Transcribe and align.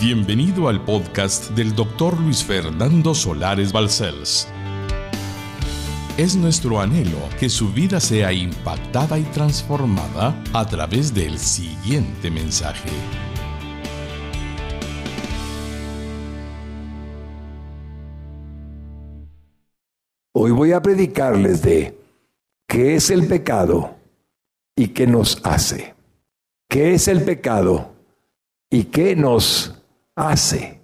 Bienvenido 0.00 0.68
al 0.68 0.82
podcast 0.82 1.50
del 1.50 1.74
doctor 1.74 2.18
Luis 2.18 2.42
Fernando 2.42 3.14
Solares 3.14 3.70
Balcells. 3.70 4.48
Es 6.16 6.34
nuestro 6.36 6.80
anhelo 6.80 7.18
que 7.38 7.50
su 7.50 7.70
vida 7.70 8.00
sea 8.00 8.32
impactada 8.32 9.18
y 9.18 9.24
transformada 9.24 10.42
a 10.54 10.66
través 10.66 11.12
del 11.12 11.38
siguiente 11.38 12.30
mensaje. 12.30 12.88
Hoy 20.32 20.50
voy 20.52 20.72
a 20.72 20.80
predicarles 20.80 21.60
de 21.60 21.94
qué 22.66 22.94
es 22.94 23.10
el 23.10 23.28
pecado 23.28 23.96
y 24.74 24.88
qué 24.88 25.06
nos 25.06 25.42
hace. 25.44 25.94
¿Qué 26.70 26.94
es 26.94 27.06
el 27.06 27.22
pecado 27.22 27.92
y 28.70 28.84
qué 28.84 29.14
nos 29.14 29.76
hace? 30.28 30.80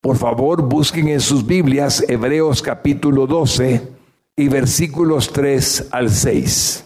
Por 0.00 0.16
favor, 0.16 0.62
busquen 0.62 1.08
en 1.08 1.20
sus 1.20 1.46
Biblias 1.46 2.04
Hebreos 2.08 2.62
capítulo 2.62 3.26
12 3.26 3.88
y 4.36 4.48
versículos 4.48 5.32
3 5.32 5.88
al 5.90 6.10
6. 6.10 6.84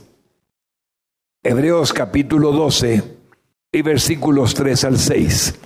Hebreos 1.43 1.93
capítulo 1.93 2.53
12 2.53 3.19
y 3.73 3.83
versículos 3.83 4.55
3 4.55 4.85
al 4.85 4.99
6. 4.99 5.61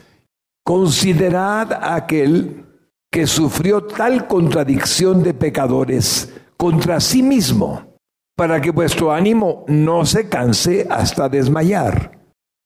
Considerad 0.65 1.73
aquel 1.83 2.67
que 3.11 3.27
sufrió 3.27 3.85
tal 3.85 4.27
contradicción 4.27 5.23
de 5.23 5.33
pecadores 5.33 6.35
contra 6.59 7.01
sí 7.01 7.23
mismo, 7.23 7.97
para 8.37 8.61
que 8.61 8.71
vuestro 8.71 9.13
ánimo 9.13 9.65
no 9.69 10.05
se 10.05 10.29
canse 10.29 10.87
hasta 10.91 11.29
desmayar, 11.29 12.18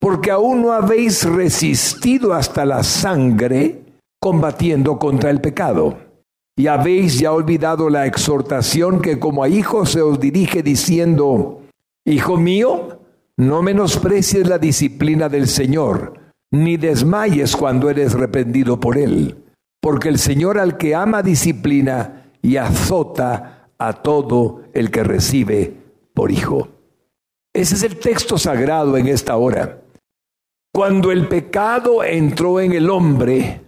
porque 0.02 0.32
aún 0.32 0.62
no 0.62 0.72
habéis 0.72 1.22
resistido 1.22 2.34
hasta 2.34 2.64
la 2.64 2.82
sangre 2.82 3.82
combatiendo 4.20 4.98
contra 4.98 5.30
el 5.30 5.40
pecado 5.40 5.96
y 6.56 6.66
habéis 6.66 7.20
ya 7.20 7.32
olvidado 7.32 7.88
la 7.88 8.04
exhortación 8.06 9.00
que 9.00 9.20
como 9.20 9.44
a 9.44 9.48
hijos 9.48 9.90
se 9.92 10.02
os 10.02 10.18
dirige 10.18 10.64
diciendo, 10.64 11.62
Hijo 12.04 12.36
mío, 12.36 12.98
no 13.36 13.62
menosprecies 13.62 14.48
la 14.48 14.58
disciplina 14.58 15.28
del 15.28 15.46
Señor, 15.46 16.14
ni 16.50 16.76
desmayes 16.76 17.54
cuando 17.54 17.88
eres 17.88 18.12
reprendido 18.12 18.80
por 18.80 18.98
Él, 18.98 19.36
porque 19.80 20.08
el 20.08 20.18
Señor 20.18 20.58
al 20.58 20.78
que 20.78 20.96
ama 20.96 21.22
disciplina 21.22 22.24
y 22.42 22.56
azota 22.56 23.68
a 23.78 23.92
todo 24.02 24.62
el 24.74 24.90
que 24.90 25.04
recibe 25.04 25.74
por 26.12 26.32
hijo. 26.32 26.70
Ese 27.54 27.76
es 27.76 27.84
el 27.84 28.00
texto 28.00 28.36
sagrado 28.36 28.96
en 28.96 29.06
esta 29.06 29.36
hora. 29.36 29.81
Cuando 30.72 31.12
el 31.12 31.28
pecado 31.28 32.02
entró 32.02 32.58
en 32.58 32.72
el 32.72 32.88
hombre, 32.88 33.60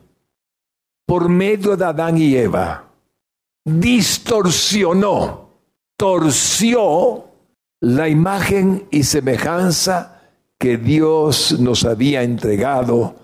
por 1.07 1.29
medio 1.29 1.77
de 1.77 1.85
Adán 1.85 2.17
y 2.17 2.35
Eva, 2.35 2.91
distorsionó, 3.63 5.51
torció 5.99 7.27
la 7.81 8.09
imagen 8.09 8.89
y 8.91 9.03
semejanza 9.03 10.23
que 10.59 10.79
Dios 10.79 11.61
nos 11.61 11.85
había 11.85 12.23
entregado 12.23 13.17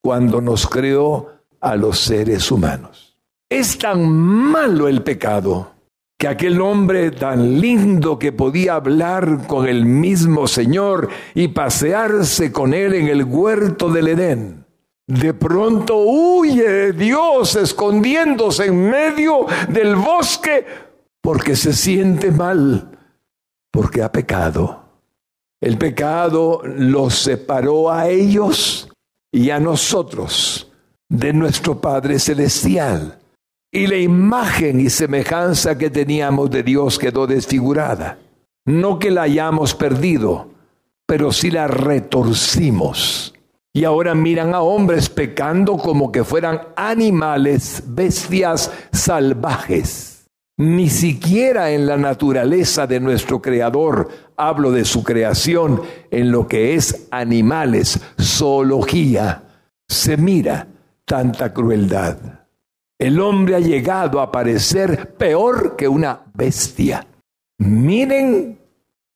cuando 0.00 0.40
nos 0.40 0.66
creó 0.66 1.32
a 1.60 1.76
los 1.76 2.00
seres 2.00 2.50
humanos. 2.50 3.16
Es 3.48 3.78
tan 3.78 4.10
malo 4.10 4.88
el 4.88 5.02
pecado 5.02 5.77
que 6.18 6.26
aquel 6.26 6.60
hombre 6.60 7.12
tan 7.12 7.60
lindo 7.60 8.18
que 8.18 8.32
podía 8.32 8.74
hablar 8.74 9.46
con 9.46 9.68
el 9.68 9.86
mismo 9.86 10.48
Señor 10.48 11.08
y 11.34 11.48
pasearse 11.48 12.50
con 12.50 12.74
él 12.74 12.94
en 12.94 13.06
el 13.06 13.22
huerto 13.22 13.88
del 13.88 14.08
Edén, 14.08 14.66
de 15.06 15.32
pronto 15.32 15.96
huye 15.96 16.92
Dios 16.92 17.54
escondiéndose 17.54 18.66
en 18.66 18.90
medio 18.90 19.46
del 19.68 19.94
bosque 19.94 20.66
porque 21.20 21.54
se 21.54 21.72
siente 21.72 22.32
mal, 22.32 22.98
porque 23.70 24.02
ha 24.02 24.10
pecado. 24.10 24.84
El 25.60 25.78
pecado 25.78 26.62
los 26.64 27.14
separó 27.14 27.92
a 27.92 28.08
ellos 28.08 28.88
y 29.30 29.50
a 29.50 29.60
nosotros 29.60 30.72
de 31.08 31.32
nuestro 31.32 31.80
Padre 31.80 32.18
Celestial. 32.18 33.18
Y 33.70 33.86
la 33.86 33.96
imagen 33.96 34.80
y 34.80 34.90
semejanza 34.90 35.76
que 35.76 35.90
teníamos 35.90 36.50
de 36.50 36.62
Dios 36.62 36.98
quedó 36.98 37.26
desfigurada. 37.26 38.18
No 38.64 38.98
que 38.98 39.10
la 39.10 39.22
hayamos 39.22 39.74
perdido, 39.74 40.48
pero 41.06 41.32
sí 41.32 41.50
la 41.50 41.68
retorcimos 41.68 43.34
y 43.78 43.84
ahora 43.84 44.12
miran 44.12 44.54
a 44.54 44.60
hombres 44.60 45.08
pecando 45.08 45.76
como 45.76 46.10
que 46.10 46.24
fueran 46.24 46.60
animales, 46.74 47.82
bestias 47.86 48.72
salvajes. 48.90 50.26
Ni 50.56 50.90
siquiera 50.90 51.70
en 51.70 51.86
la 51.86 51.96
naturaleza 51.96 52.88
de 52.88 52.98
nuestro 52.98 53.40
Creador, 53.40 54.08
hablo 54.36 54.72
de 54.72 54.84
su 54.84 55.04
creación, 55.04 55.82
en 56.10 56.32
lo 56.32 56.48
que 56.48 56.74
es 56.74 57.06
animales, 57.12 58.00
zoología, 58.20 59.44
se 59.86 60.16
mira 60.16 60.66
tanta 61.04 61.54
crueldad. 61.54 62.37
El 62.98 63.20
hombre 63.20 63.54
ha 63.54 63.60
llegado 63.60 64.20
a 64.20 64.32
parecer 64.32 65.14
peor 65.14 65.76
que 65.76 65.86
una 65.86 66.22
bestia. 66.34 67.06
Miren 67.58 68.58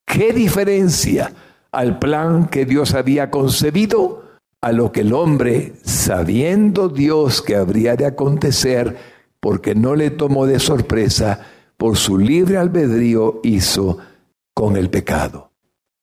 qué 0.06 0.32
diferencia 0.32 1.32
al 1.72 1.98
plan 1.98 2.46
que 2.46 2.64
Dios 2.64 2.94
había 2.94 3.30
concebido 3.30 4.22
a 4.60 4.70
lo 4.70 4.92
que 4.92 5.00
el 5.00 5.12
hombre, 5.12 5.72
sabiendo 5.82 6.88
Dios 6.88 7.42
que 7.42 7.56
habría 7.56 7.96
de 7.96 8.06
acontecer, 8.06 8.96
porque 9.40 9.74
no 9.74 9.96
le 9.96 10.10
tomó 10.10 10.46
de 10.46 10.60
sorpresa, 10.60 11.40
por 11.76 11.96
su 11.96 12.16
libre 12.16 12.58
albedrío 12.58 13.40
hizo 13.42 13.98
con 14.54 14.76
el 14.76 14.90
pecado. 14.90 15.50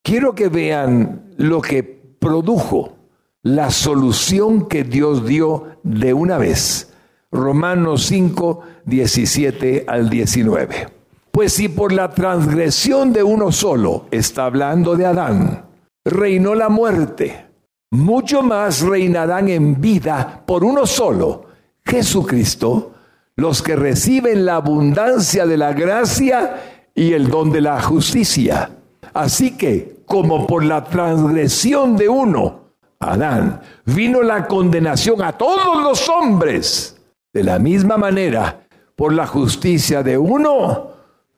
Quiero 0.04 0.36
que 0.36 0.50
vean 0.50 1.34
lo 1.38 1.62
que 1.62 1.84
produjo 1.84 2.98
la 3.42 3.72
solución 3.72 4.68
que 4.68 4.84
Dios 4.84 5.26
dio 5.26 5.78
de 5.84 6.14
una 6.14 6.38
vez. 6.38 6.89
Romanos 7.32 8.06
5, 8.08 8.62
17 8.86 9.86
al 9.88 10.10
19. 10.10 10.88
Pues 11.32 11.54
si 11.54 11.70
por 11.70 11.92
la 11.92 12.10
transgresión 12.10 13.14
de 13.14 13.22
uno 13.22 13.52
solo, 13.52 14.08
está 14.10 14.46
hablando 14.46 14.96
de 14.96 15.06
Adán, 15.06 15.66
reinó 16.04 16.56
la 16.56 16.70
muerte, 16.70 17.46
mucho 17.92 18.42
más 18.42 18.82
reinarán 18.82 19.48
en 19.48 19.80
vida 19.80 20.44
por 20.46 20.64
uno 20.64 20.88
solo, 20.88 21.46
Jesucristo, 21.86 22.94
los 23.36 23.62
que 23.62 23.76
reciben 23.76 24.46
la 24.46 24.56
abundancia 24.56 25.46
de 25.46 25.58
la 25.58 25.74
gracia 25.74 26.90
y 26.94 27.14
el 27.14 27.30
don 27.30 27.52
de 27.52 27.62
la 27.62 27.82
justicia. 27.82 28.72
Así 29.14 29.56
que, 29.56 30.02
como 30.06 30.46
por 30.46 30.66
la 30.66 30.84
transgresión 30.84 31.96
de 31.96 32.10
uno, 32.10 32.60
Adán, 33.00 33.62
vino 33.86 34.22
la 34.22 34.46
condenación 34.48 35.22
a 35.22 35.32
todos 35.32 35.82
los 35.82 36.10
hombres, 36.10 36.99
de 37.34 37.44
la 37.44 37.60
misma 37.60 37.98
manera, 37.98 38.68
por 38.96 39.14
la 39.14 39.28
justicia 39.28 40.04
de 40.04 40.18
uno, 40.18 40.92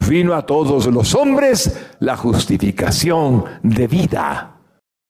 vino 0.08 0.34
a 0.34 0.46
todos 0.46 0.88
los 0.88 1.14
hombres 1.14 1.90
la 2.00 2.18
justificación 2.18 3.44
de 3.62 3.88
vida. 3.88 4.58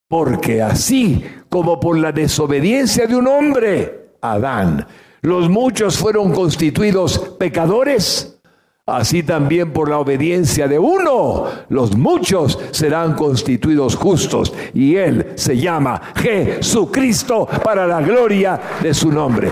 Porque 0.07 0.61
así 0.61 1.23
como 1.49 1.79
por 1.79 1.97
la 1.97 2.11
desobediencia 2.11 3.07
de 3.07 3.15
un 3.15 3.27
hombre, 3.27 4.15
Adán, 4.21 4.85
los 5.21 5.49
muchos 5.49 5.97
fueron 5.97 6.33
constituidos 6.33 7.19
pecadores, 7.39 8.39
así 8.85 9.23
también 9.23 9.71
por 9.71 9.89
la 9.89 9.99
obediencia 9.99 10.67
de 10.67 10.77
uno, 10.77 11.45
los 11.69 11.95
muchos 11.95 12.59
serán 12.71 13.13
constituidos 13.15 13.95
justos. 13.95 14.53
Y 14.73 14.95
Él 14.95 15.33
se 15.35 15.57
llama 15.57 16.01
Jesucristo 16.15 17.47
para 17.63 17.87
la 17.87 18.01
gloria 18.01 18.59
de 18.81 18.93
su 18.93 19.11
nombre. 19.11 19.51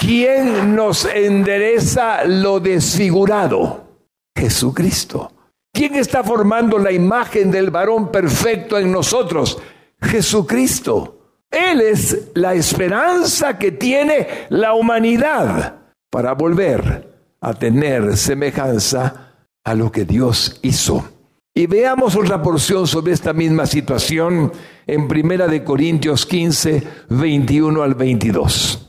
¿Quién 0.00 0.74
nos 0.74 1.04
endereza 1.04 2.24
lo 2.24 2.60
desfigurado? 2.60 3.84
Jesucristo. 4.36 5.32
¿Quién 5.72 5.96
está 5.96 6.22
formando 6.22 6.78
la 6.78 6.92
imagen 6.92 7.50
del 7.50 7.70
varón 7.70 8.10
perfecto 8.10 8.78
en 8.78 8.92
nosotros? 8.92 9.58
Jesucristo. 10.00 11.18
Él 11.50 11.80
es 11.80 12.30
la 12.34 12.54
esperanza 12.54 13.58
que 13.58 13.72
tiene 13.72 14.46
la 14.50 14.74
humanidad 14.74 15.76
para 16.10 16.32
volver 16.34 17.36
a 17.40 17.54
tener 17.54 18.16
semejanza 18.16 19.32
a 19.62 19.74
lo 19.74 19.90
que 19.90 20.04
Dios 20.04 20.58
hizo. 20.62 21.08
Y 21.54 21.66
veamos 21.66 22.16
otra 22.16 22.42
porción 22.42 22.86
sobre 22.86 23.12
esta 23.12 23.32
misma 23.32 23.66
situación 23.66 24.52
en 24.86 25.06
Primera 25.06 25.46
de 25.46 25.62
Corintios 25.62 26.26
15, 26.26 26.82
21 27.10 27.82
al 27.82 27.94
22. 27.94 28.83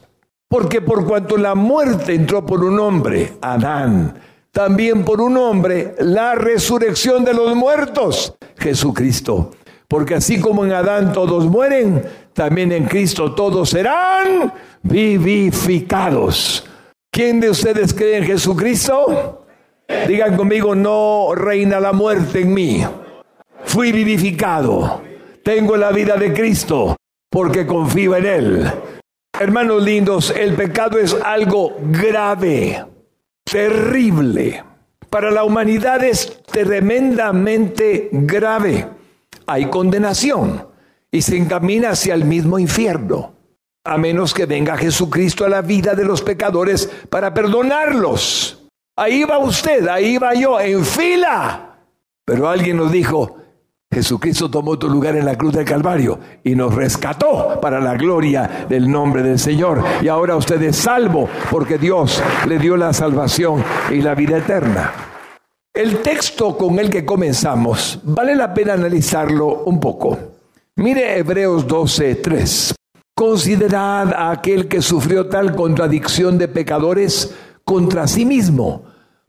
Porque 0.56 0.80
por 0.80 1.06
cuanto 1.06 1.36
la 1.36 1.54
muerte 1.54 2.14
entró 2.14 2.46
por 2.46 2.64
un 2.64 2.80
hombre, 2.80 3.34
Adán, 3.42 4.18
también 4.52 5.04
por 5.04 5.20
un 5.20 5.36
hombre 5.36 5.96
la 6.00 6.34
resurrección 6.34 7.26
de 7.26 7.34
los 7.34 7.54
muertos, 7.58 8.36
Jesucristo 8.58 9.52
porque 9.90 10.16
así 10.16 10.40
como 10.40 10.64
en 10.64 10.72
Adán 10.72 11.12
todos 11.12 11.46
mueren, 11.46 12.04
también 12.34 12.72
en 12.72 12.86
Cristo 12.86 13.34
todos 13.36 13.70
serán 13.70 14.54
vivificados. 14.82 16.66
¿Quién 17.12 17.42
de 17.42 17.50
ustedes 17.50 17.94
cree 17.94 18.20
en 18.20 18.24
Jesucristo? 18.24 19.46
Digan 20.08 20.38
conmigo, 20.38 20.74
no 20.74 21.36
reina 21.36 21.82
la 21.82 21.92
muerte 21.92 22.40
en 22.42 22.54
mí. 22.54 22.82
Fui 23.66 23.92
vivificado. 23.92 25.02
Tengo 25.44 25.76
la 25.76 25.92
vida 25.92 26.16
de 26.16 26.34
Cristo 26.34 26.96
porque 27.30 27.66
confío 27.66 28.16
en 28.16 28.26
Él. 28.26 28.72
Hermanos 29.38 29.84
lindos, 29.84 30.32
el 30.32 30.54
pecado 30.54 30.98
es 30.98 31.14
algo 31.14 31.76
grave, 31.92 32.86
terrible. 33.44 34.64
Para 35.10 35.30
la 35.30 35.44
humanidad 35.44 36.02
es 36.06 36.42
tremendamente 36.44 38.08
grave. 38.14 38.88
Hay 39.46 39.66
condenación 39.66 40.66
y 41.12 41.22
se 41.22 41.36
encamina 41.36 41.90
hacia 41.90 42.14
el 42.14 42.24
mismo 42.24 42.60
infierno, 42.60 43.34
a 43.84 43.98
menos 43.98 44.34
que 44.34 44.46
venga 44.46 44.78
Jesucristo 44.78 45.44
a 45.44 45.50
la 45.50 45.62
vida 45.62 45.96
de 45.96 46.06
los 46.06 46.22
pecadores 46.22 46.90
para 47.10 47.34
perdonarlos. 47.34 48.66
Ahí 48.96 49.26
va 49.26 49.38
usted, 49.40 49.86
ahí 49.90 50.18
va 50.18 50.34
yo, 50.34 50.58
en 50.62 50.86
fila. 50.86 51.76
Pero 52.24 52.48
alguien 52.48 52.78
nos 52.78 52.90
dijo, 52.90 53.38
Jesucristo 53.96 54.52
tomó 54.52 54.78
tu 54.78 54.90
lugar 54.90 55.16
en 55.16 55.24
la 55.24 55.38
cruz 55.38 55.54
del 55.54 55.64
Calvario 55.64 56.20
y 56.44 56.54
nos 56.54 56.76
rescató 56.76 57.62
para 57.62 57.80
la 57.80 57.96
gloria 57.96 58.66
del 58.68 58.92
nombre 58.92 59.24
del 59.24 59.40
Señor. 59.40 59.82
Y 60.02 60.10
ahora 60.10 60.36
usted 60.36 60.62
es 60.64 60.76
salvo 60.76 61.30
porque 61.50 61.78
Dios 61.78 62.22
le 62.46 62.60
dio 62.60 62.76
la 62.76 62.92
salvación 62.92 63.64
y 63.90 64.02
la 64.02 64.14
vida 64.14 64.40
eterna. 64.40 64.92
El 65.74 66.00
texto 66.00 66.58
con 66.58 66.78
el 66.78 66.90
que 66.90 67.06
comenzamos 67.06 68.02
vale 68.04 68.36
la 68.36 68.54
pena 68.54 68.74
analizarlo 68.74 69.64
un 69.64 69.80
poco. 69.80 70.18
Mire 70.76 71.18
Hebreos 71.18 71.66
12:3. 71.66 72.76
Considerad 73.16 74.12
a 74.14 74.32
aquel 74.32 74.68
que 74.68 74.82
sufrió 74.82 75.28
tal 75.28 75.56
contradicción 75.56 76.38
de 76.38 76.50
pecadores 76.50 77.34
contra 77.64 78.08
sí 78.08 78.26
mismo 78.26 78.84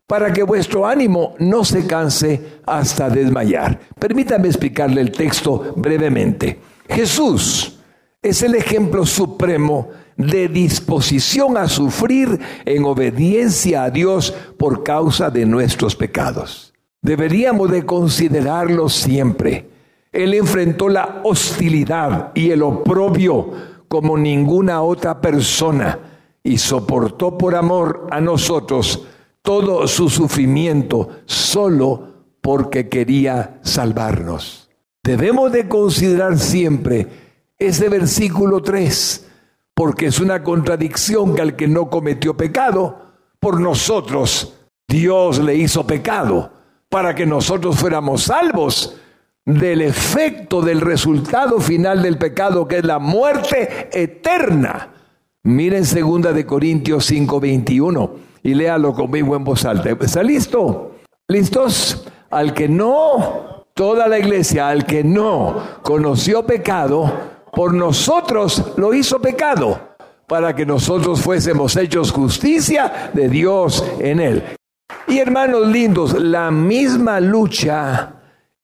para 0.07 0.33
que 0.33 0.43
vuestro 0.43 0.87
ánimo 0.87 1.35
no 1.39 1.65
se 1.65 1.87
canse 1.87 2.61
hasta 2.65 3.11
desmayar. 3.11 3.81
Permítame 3.99 4.49
explicarle 4.49 5.01
el 5.01 5.11
texto 5.11 5.75
brevemente. 5.77 6.61
Jesús 6.89 7.81
es 8.23 8.43
el 8.43 8.55
ejemplo 8.55 9.05
supremo 9.05 9.89
de 10.17 10.49
disposición 10.49 11.57
a 11.57 11.69
sufrir 11.69 12.41
en 12.65 12.85
obediencia 12.85 13.85
a 13.85 13.91
Dios 13.91 14.33
por 14.57 14.83
causa 14.83 15.31
de 15.31 15.45
nuestros 15.45 15.97
pecados. 15.97 16.73
Deberíamos 17.03 17.71
de 17.71 17.85
considerarlo 17.85 18.89
siempre. 18.89 19.69
Él 20.13 20.35
enfrentó 20.35 20.89
la 20.89 21.21
hostilidad 21.25 22.33
y 22.35 22.51
el 22.51 22.63
oprobio 22.63 23.51
como 23.89 24.17
ninguna 24.17 24.83
otra 24.83 25.21
persona 25.21 25.99
y 26.43 26.59
soportó 26.59 27.37
por 27.37 27.55
amor 27.55 28.07
a 28.11 28.21
nosotros 28.21 29.07
todo 29.47 29.87
su 29.87 30.11
sufrimiento 30.11 31.09
solo 31.25 32.25
porque 32.41 32.89
quería 32.89 33.61
salvarnos. 33.63 34.69
Debemos 35.05 35.53
de 35.53 35.69
considerar 35.69 36.37
siempre 36.37 37.07
ese 37.57 37.89
versículo 37.89 38.61
3, 38.61 39.25
porque 39.73 40.07
es 40.07 40.19
una 40.19 40.43
contradicción 40.43 41.37
que 41.37 41.43
al 41.43 41.55
que 41.55 41.69
no 41.69 41.89
cometió 41.89 42.37
pecado, 42.37 42.99
por 43.39 43.61
nosotros 43.61 44.55
Dios 44.89 45.39
le 45.39 45.55
hizo 45.55 45.87
pecado, 45.87 46.51
para 46.89 47.15
que 47.15 47.25
nosotros 47.25 47.79
fuéramos 47.79 48.25
salvos 48.25 48.97
del 49.45 49.81
efecto, 49.81 50.61
del 50.61 50.81
resultado 50.81 51.61
final 51.61 52.03
del 52.03 52.19
pecado, 52.19 52.67
que 52.67 52.79
es 52.79 52.85
la 52.85 52.99
muerte 52.99 53.91
eterna. 53.93 54.96
Miren 55.47 55.85
segunda 55.85 56.33
de 56.33 56.45
Corintios 56.45 57.09
5:21 57.09 58.11
y 58.43 58.53
léalo 58.55 58.93
conmigo 58.93 59.37
en 59.37 59.45
voz 59.45 59.65
alta. 59.65 59.91
¿Está 59.91 60.21
listo? 60.21 60.97
¿Listos? 61.29 62.05
Al 62.31 62.53
que 62.53 62.69
no, 62.69 63.65
toda 63.73 64.09
la 64.09 64.19
iglesia, 64.19 64.69
al 64.69 64.85
que 64.85 65.05
no 65.05 65.63
conoció 65.83 66.45
pecado, 66.45 67.13
por 67.53 67.73
nosotros 67.75 68.73
lo 68.77 68.93
hizo 68.93 69.21
pecado, 69.21 69.79
para 70.27 70.53
que 70.53 70.67
nosotros 70.67 71.21
fuésemos 71.21 71.77
hechos 71.77 72.11
justicia 72.11 73.13
de 73.15 73.29
Dios 73.29 73.85
en 74.01 74.19
él. 74.19 74.43
Y 75.07 75.21
hermanos 75.21 75.69
lindos, 75.69 76.21
la 76.21 76.51
misma 76.51 77.21
lucha 77.21 78.15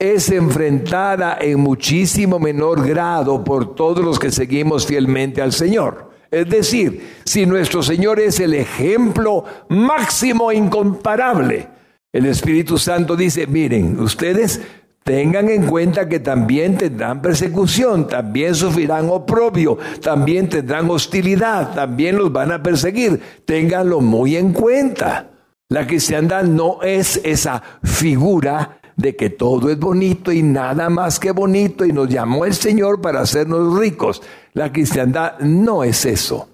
es 0.00 0.28
enfrentada 0.32 1.38
en 1.40 1.60
muchísimo 1.60 2.40
menor 2.40 2.84
grado 2.84 3.44
por 3.44 3.76
todos 3.76 4.04
los 4.04 4.18
que 4.18 4.32
seguimos 4.32 4.84
fielmente 4.84 5.40
al 5.40 5.52
Señor. 5.52 6.10
Es 6.32 6.48
decir, 6.48 7.18
si 7.26 7.44
nuestro 7.44 7.82
Señor 7.82 8.18
es 8.18 8.40
el 8.40 8.54
ejemplo 8.54 9.44
máximo 9.68 10.50
e 10.50 10.56
incomparable, 10.56 11.68
el 12.10 12.24
Espíritu 12.24 12.78
Santo 12.78 13.16
dice, 13.16 13.46
miren, 13.46 14.00
ustedes 14.00 14.62
tengan 15.04 15.50
en 15.50 15.66
cuenta 15.66 16.08
que 16.08 16.20
también 16.20 16.78
tendrán 16.78 17.20
persecución, 17.20 18.08
también 18.08 18.54
sufrirán 18.54 19.10
oprobio, 19.10 19.76
también 20.00 20.48
tendrán 20.48 20.88
hostilidad, 20.88 21.74
también 21.74 22.16
los 22.16 22.32
van 22.32 22.50
a 22.50 22.62
perseguir. 22.62 23.20
Ténganlo 23.44 24.00
muy 24.00 24.36
en 24.36 24.54
cuenta. 24.54 25.28
La 25.68 25.86
cristiandad 25.86 26.44
no 26.44 26.82
es 26.82 27.20
esa 27.24 27.62
figura 27.82 28.78
de 29.02 29.16
que 29.16 29.28
todo 29.30 29.68
es 29.68 29.78
bonito 29.78 30.32
y 30.32 30.42
nada 30.42 30.88
más 30.88 31.18
que 31.18 31.32
bonito 31.32 31.84
y 31.84 31.92
nos 31.92 32.08
llamó 32.08 32.46
el 32.46 32.54
Señor 32.54 33.00
para 33.00 33.20
hacernos 33.20 33.78
ricos. 33.78 34.22
La 34.54 34.72
cristiandad 34.72 35.38
no 35.40 35.84
es 35.84 36.06
eso. 36.06 36.48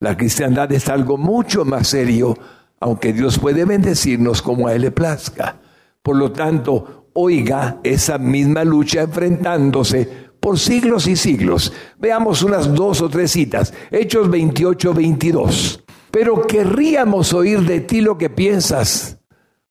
La 0.00 0.16
cristiandad 0.16 0.70
es 0.72 0.88
algo 0.88 1.16
mucho 1.16 1.64
más 1.64 1.88
serio, 1.88 2.36
aunque 2.80 3.12
Dios 3.12 3.38
puede 3.38 3.64
bendecirnos 3.64 4.42
como 4.42 4.66
a 4.66 4.74
Él 4.74 4.82
le 4.82 4.90
plazca. 4.90 5.60
Por 6.02 6.16
lo 6.16 6.32
tanto, 6.32 7.06
oiga 7.14 7.78
esa 7.82 8.18
misma 8.18 8.64
lucha 8.64 9.02
enfrentándose 9.02 10.06
por 10.40 10.58
siglos 10.58 11.06
y 11.06 11.16
siglos. 11.16 11.72
Veamos 11.98 12.42
unas 12.42 12.74
dos 12.74 13.00
o 13.00 13.08
tres 13.08 13.30
citas. 13.30 13.72
Hechos 13.90 14.28
28, 14.28 14.92
22. 14.92 15.84
Pero 16.10 16.46
querríamos 16.46 17.32
oír 17.32 17.60
de 17.62 17.80
ti 17.80 18.02
lo 18.02 18.18
que 18.18 18.28
piensas 18.28 19.23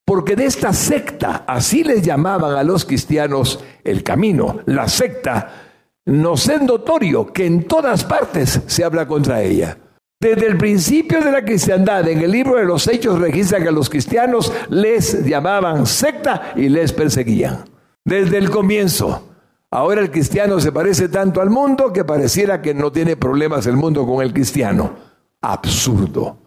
porque 0.06 0.36
de 0.36 0.46
esta 0.46 0.74
secta, 0.74 1.46
así 1.48 1.84
les 1.84 2.02
llamaban 2.02 2.56
a 2.56 2.64
los 2.64 2.86
cristianos 2.86 3.64
el 3.84 4.04
camino, 4.04 4.60
la 4.66 4.88
secta, 4.88 5.64
notorio 6.06 7.32
que 7.32 7.46
en 7.46 7.64
todas 7.64 8.04
partes 8.04 8.62
se 8.68 8.84
habla 8.84 9.08
contra 9.08 9.42
ella. 9.42 9.78
Desde 10.20 10.48
el 10.48 10.58
principio 10.58 11.22
de 11.22 11.32
la 11.32 11.44
cristiandad, 11.44 12.08
en 12.08 12.20
el 12.20 12.32
libro 12.32 12.56
de 12.56 12.64
los 12.64 12.88
Hechos 12.88 13.20
registra 13.20 13.62
que 13.62 13.68
a 13.68 13.74
los 13.74 13.90
cristianos 13.90 14.54
les 14.70 15.26
llamaban 15.26 15.86
secta 15.86 16.54
y 16.56 16.70
les 16.70 16.94
perseguían. 16.94 17.66
Desde 18.06 18.38
el 18.38 18.50
comienzo. 18.50 19.30
Ahora 19.70 20.02
el 20.02 20.12
cristiano 20.12 20.60
se 20.60 20.72
parece 20.72 21.10
tanto 21.10 21.42
al 21.42 21.50
mundo 21.50 21.92
que 21.92 22.06
pareciera 22.06 22.62
que 22.62 22.74
no 22.74 22.92
tiene 22.92 23.18
problemas 23.18 23.66
el 23.66 23.76
mundo 23.76 24.06
con 24.06 24.24
el 24.24 24.32
cristiano. 24.32 24.94
Absurdo. 25.42 26.38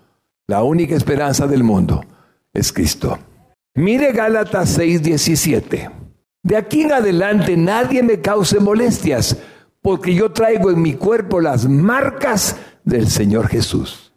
La 0.46 0.62
única 0.62 0.94
esperanza 0.94 1.46
del 1.46 1.64
mundo 1.64 2.02
es 2.54 2.72
Cristo. 2.72 3.18
Mire 3.76 4.12
Gálatas 4.12 4.78
6:17. 4.78 5.90
De 6.42 6.56
aquí 6.56 6.82
en 6.82 6.92
adelante 6.92 7.58
nadie 7.58 8.02
me 8.02 8.22
cause 8.22 8.58
molestias, 8.58 9.36
porque 9.82 10.14
yo 10.14 10.32
traigo 10.32 10.70
en 10.70 10.80
mi 10.80 10.94
cuerpo 10.94 11.42
las 11.42 11.68
marcas 11.68 12.56
del 12.84 13.08
Señor 13.08 13.48
Jesús. 13.48 14.14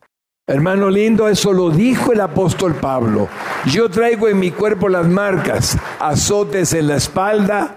Hermano 0.48 0.90
lindo, 0.90 1.28
eso 1.28 1.52
lo 1.52 1.72
dijo 1.72 2.14
el 2.14 2.22
apóstol 2.22 2.74
Pablo. 2.76 3.28
Yo 3.66 3.90
traigo 3.90 4.30
en 4.30 4.40
mi 4.40 4.50
cuerpo 4.50 4.88
las 4.88 5.08
marcas, 5.08 5.78
azotes 6.00 6.74
en 6.74 6.88
la 6.88 6.96
espalda, 6.96 7.76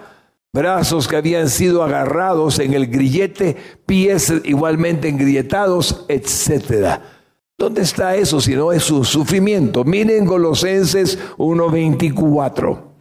brazos 0.53 1.09
que 1.09 1.17
habían 1.17 1.49
sido 1.49 1.83
agarrados 1.83 2.59
en 2.59 2.73
el 2.73 2.87
grillete, 2.87 3.57
pies 3.85 4.33
igualmente 4.45 5.09
engrietados, 5.09 6.05
etcétera. 6.07 7.12
¿Dónde 7.57 7.81
está 7.81 8.15
eso 8.15 8.41
si 8.41 8.55
no 8.55 8.71
es 8.71 8.83
su 8.83 9.03
sufrimiento? 9.03 9.83
Miren 9.83 10.25
Colosenses 10.25 11.17
1:24. 11.37 12.93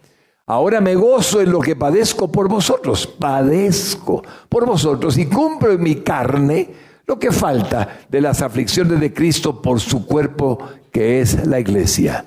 Ahora 0.46 0.80
me 0.80 0.94
gozo 0.94 1.40
en 1.40 1.50
lo 1.50 1.60
que 1.60 1.76
padezco 1.76 2.30
por 2.30 2.48
vosotros, 2.48 3.06
padezco 3.06 4.22
por 4.48 4.66
vosotros 4.66 5.16
y 5.16 5.26
cumplo 5.26 5.72
en 5.72 5.82
mi 5.82 5.96
carne 5.96 6.74
lo 7.06 7.18
que 7.18 7.32
falta 7.32 8.00
de 8.08 8.20
las 8.20 8.42
aflicciones 8.42 9.00
de 9.00 9.12
Cristo 9.12 9.62
por 9.62 9.80
su 9.80 10.06
cuerpo 10.06 10.58
que 10.90 11.20
es 11.20 11.46
la 11.46 11.58
iglesia. 11.58 12.24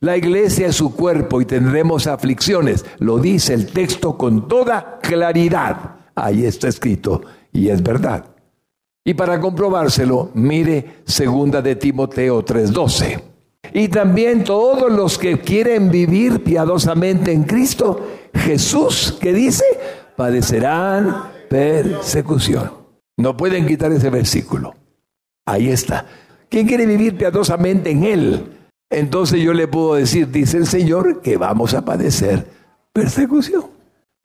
La 0.00 0.16
iglesia 0.16 0.68
es 0.68 0.76
su 0.76 0.94
cuerpo 0.94 1.40
y 1.40 1.44
tendremos 1.44 2.06
aflicciones, 2.06 2.84
lo 2.98 3.18
dice 3.18 3.54
el 3.54 3.66
texto 3.66 4.16
con 4.16 4.48
toda 4.48 4.98
claridad. 5.00 5.96
Ahí 6.14 6.44
está 6.44 6.68
escrito 6.68 7.22
y 7.52 7.68
es 7.68 7.82
verdad. 7.82 8.35
Y 9.06 9.14
para 9.14 9.38
comprobárselo, 9.38 10.30
mire 10.34 11.02
segunda 11.04 11.62
de 11.62 11.76
Timoteo 11.76 12.44
3:12. 12.44 13.22
Y 13.72 13.86
también 13.86 14.42
todos 14.42 14.90
los 14.90 15.16
que 15.16 15.38
quieren 15.38 15.92
vivir 15.92 16.42
piadosamente 16.42 17.30
en 17.30 17.44
Cristo, 17.44 18.04
Jesús, 18.34 19.16
que 19.20 19.32
dice, 19.32 19.64
padecerán 20.16 21.30
persecución. 21.48 22.72
No 23.16 23.36
pueden 23.36 23.64
quitar 23.64 23.92
ese 23.92 24.10
versículo. 24.10 24.74
Ahí 25.46 25.68
está. 25.70 26.06
¿Quién 26.48 26.66
quiere 26.66 26.84
vivir 26.84 27.16
piadosamente 27.16 27.90
en 27.90 28.02
Él? 28.02 28.56
Entonces 28.90 29.40
yo 29.40 29.54
le 29.54 29.68
puedo 29.68 29.94
decir, 29.94 30.32
dice 30.32 30.56
el 30.56 30.66
Señor, 30.66 31.22
que 31.22 31.36
vamos 31.36 31.74
a 31.74 31.84
padecer 31.84 32.48
persecución. 32.92 33.66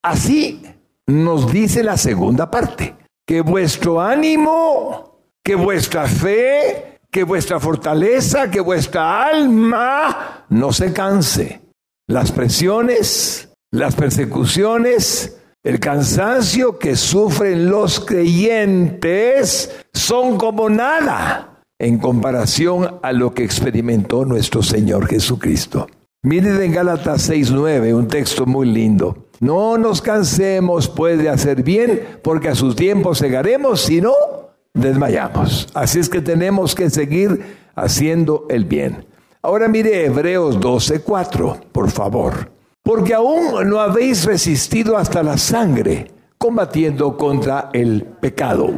Así 0.02 0.64
nos 1.06 1.52
dice 1.52 1.84
la 1.84 1.98
segunda 1.98 2.50
parte, 2.50 2.96
que 3.25 3.42
vuestro 3.42 4.01
ánimo, 4.01 5.20
que 5.44 5.56
vuestra 5.56 6.08
fe, 6.08 7.00
que 7.10 7.24
vuestra 7.24 7.60
fortaleza, 7.60 8.50
que 8.50 8.62
vuestra 8.62 9.25
alma 9.25 10.46
no 10.50 10.72
se 10.72 10.94
canse. 10.94 11.62
Las 12.08 12.32
presiones, 12.32 13.50
las 13.72 13.96
persecuciones, 13.96 15.38
el 15.63 15.80
cansancio 15.80 16.80
que 16.80 16.96
sufren 16.96 17.70
los 17.70 18.00
creyentes 18.00 19.86
son 19.94 20.38
como 20.38 20.70
nada 20.70 21.63
en 21.80 22.00
comparación 22.00 23.00
a 23.01 23.12
lo 23.12 23.34
que 23.34 23.44
experimentó 23.44 24.25
nuestro 24.25 24.63
Señor 24.63 25.08
Jesucristo. 25.08 25.88
Miren 26.24 26.62
en 26.62 26.72
Gálatas 26.72 27.30
6:9, 27.30 27.94
un 27.94 28.08
texto 28.08 28.46
muy 28.46 28.68
lindo. 28.68 29.30
No 29.42 29.76
nos 29.80 30.04
cansemos 30.04 30.88
pues 30.88 31.18
de 31.18 31.28
hacer 31.28 31.64
bien, 31.64 32.20
porque 32.22 32.50
a 32.50 32.56
sus 32.56 32.76
tiempos 32.76 33.18
segaremos, 33.18 33.82
si 33.82 34.00
no, 34.00 34.14
desmayamos. 34.72 35.68
Así 35.74 35.98
es 35.98 36.10
que 36.10 36.22
tenemos 36.22 36.76
que 36.76 36.92
seguir 36.92 37.58
haciendo 37.76 38.46
el 38.50 38.66
bien. 38.66 39.08
Ahora 39.42 39.68
mire 39.68 40.06
Hebreos 40.06 40.60
12:4, 40.60 41.60
por 41.72 41.90
favor. 41.90 42.52
Porque 42.84 43.16
aún 43.16 43.68
no 43.68 43.80
habéis 43.80 44.26
resistido 44.26 44.96
hasta 44.96 45.24
la 45.24 45.40
sangre, 45.40 46.12
combatiendo 46.38 47.18
contra 47.18 47.72
el 47.74 48.04
pecado. 48.04 48.70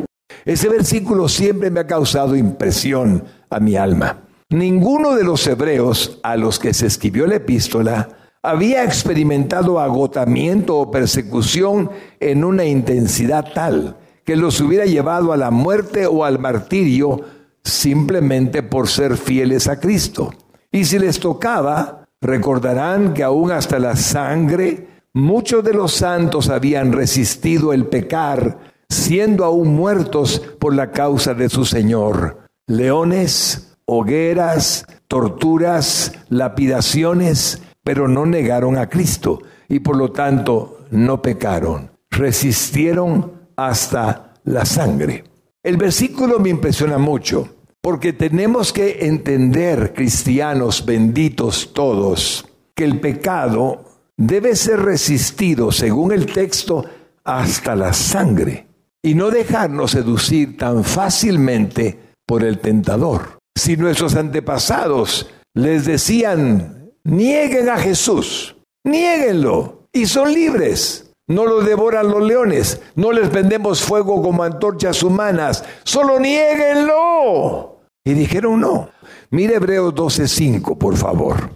Ese 0.45 0.69
versículo 0.69 1.27
siempre 1.27 1.71
me 1.71 1.81
ha 1.81 1.87
causado 1.87 2.37
impresión 2.37 3.25
a 3.49 3.59
mi 3.59 3.75
alma. 3.75 4.21
Ninguno 4.49 5.13
de 5.15 5.25
los 5.25 5.45
hebreos 5.45 6.21
a 6.23 6.37
los 6.37 6.57
que 6.57 6.73
se 6.73 6.85
escribió 6.85 7.27
la 7.27 7.35
epístola 7.35 8.22
había 8.43 8.83
experimentado 8.83 9.79
agotamiento 9.79 10.77
o 10.77 10.91
persecución 10.91 11.89
en 12.19 12.43
una 12.43 12.65
intensidad 12.65 13.53
tal 13.53 13.97
que 14.25 14.35
los 14.35 14.59
hubiera 14.61 14.85
llevado 14.85 15.31
a 15.31 15.37
la 15.37 15.49
muerte 15.49 16.05
o 16.05 16.25
al 16.25 16.39
martirio 16.39 17.21
simplemente 17.63 18.61
por 18.61 18.89
ser 18.89 19.17
fieles 19.17 19.67
a 19.67 19.79
Cristo. 19.79 20.33
Y 20.71 20.85
si 20.85 20.99
les 20.99 21.19
tocaba, 21.19 22.05
recordarán 22.19 23.13
que 23.13 23.23
aún 23.23 23.51
hasta 23.51 23.79
la 23.79 23.95
sangre, 23.95 24.87
muchos 25.13 25.63
de 25.63 25.73
los 25.73 25.93
santos 25.93 26.49
habían 26.49 26.91
resistido 26.91 27.71
el 27.73 27.85
pecar, 27.85 28.59
siendo 28.89 29.45
aún 29.45 29.75
muertos 29.75 30.41
por 30.59 30.75
la 30.75 30.91
causa 30.91 31.33
de 31.33 31.49
su 31.49 31.65
Señor. 31.65 32.49
Leones, 32.67 33.77
hogueras, 33.85 34.85
torturas, 35.07 36.13
lapidaciones, 36.29 37.61
pero 37.83 38.07
no 38.07 38.25
negaron 38.25 38.77
a 38.77 38.89
Cristo 38.89 39.41
y 39.67 39.79
por 39.79 39.97
lo 39.97 40.11
tanto 40.11 40.85
no 40.91 41.21
pecaron. 41.21 41.91
Resistieron 42.09 43.31
hasta 43.55 44.33
la 44.45 44.65
sangre. 44.65 45.23
El 45.61 45.77
versículo 45.77 46.39
me 46.39 46.49
impresiona 46.49 46.97
mucho 46.97 47.47
porque 47.81 48.13
tenemos 48.13 48.71
que 48.71 49.05
entender, 49.07 49.93
cristianos 49.93 50.85
benditos 50.85 51.73
todos, 51.73 52.47
que 52.75 52.85
el 52.85 52.99
pecado 52.99 53.85
debe 54.15 54.55
ser 54.55 54.79
resistido, 54.79 55.71
según 55.71 56.11
el 56.13 56.25
texto, 56.27 56.85
hasta 57.25 57.75
la 57.75 57.93
sangre 57.93 58.67
y 59.01 59.15
no 59.15 59.29
dejarnos 59.29 59.91
seducir 59.91 60.57
tan 60.57 60.83
fácilmente 60.83 61.99
por 62.25 62.43
el 62.43 62.59
tentador. 62.59 63.37
Si 63.53 63.75
nuestros 63.75 64.15
antepasados 64.15 65.29
les 65.53 65.85
decían, 65.85 66.82
nieguen 67.03 67.69
a 67.69 67.77
Jesús, 67.77 68.55
nieguenlo, 68.83 69.87
y 69.91 70.05
son 70.05 70.33
libres. 70.33 71.11
No 71.25 71.45
lo 71.45 71.61
devoran 71.61 72.09
los 72.09 72.21
leones, 72.21 72.81
no 72.95 73.13
les 73.13 73.31
vendemos 73.31 73.81
fuego 73.81 74.21
como 74.21 74.43
antorchas 74.43 75.03
humanas, 75.03 75.63
solo 75.83 76.19
nieguenlo. 76.19 77.77
Y 78.03 78.13
dijeron 78.13 78.59
no. 78.59 78.89
Mire 79.29 79.55
Hebreos 79.55 79.95
12:5, 79.95 80.77
por 80.77 80.97
favor. 80.97 81.49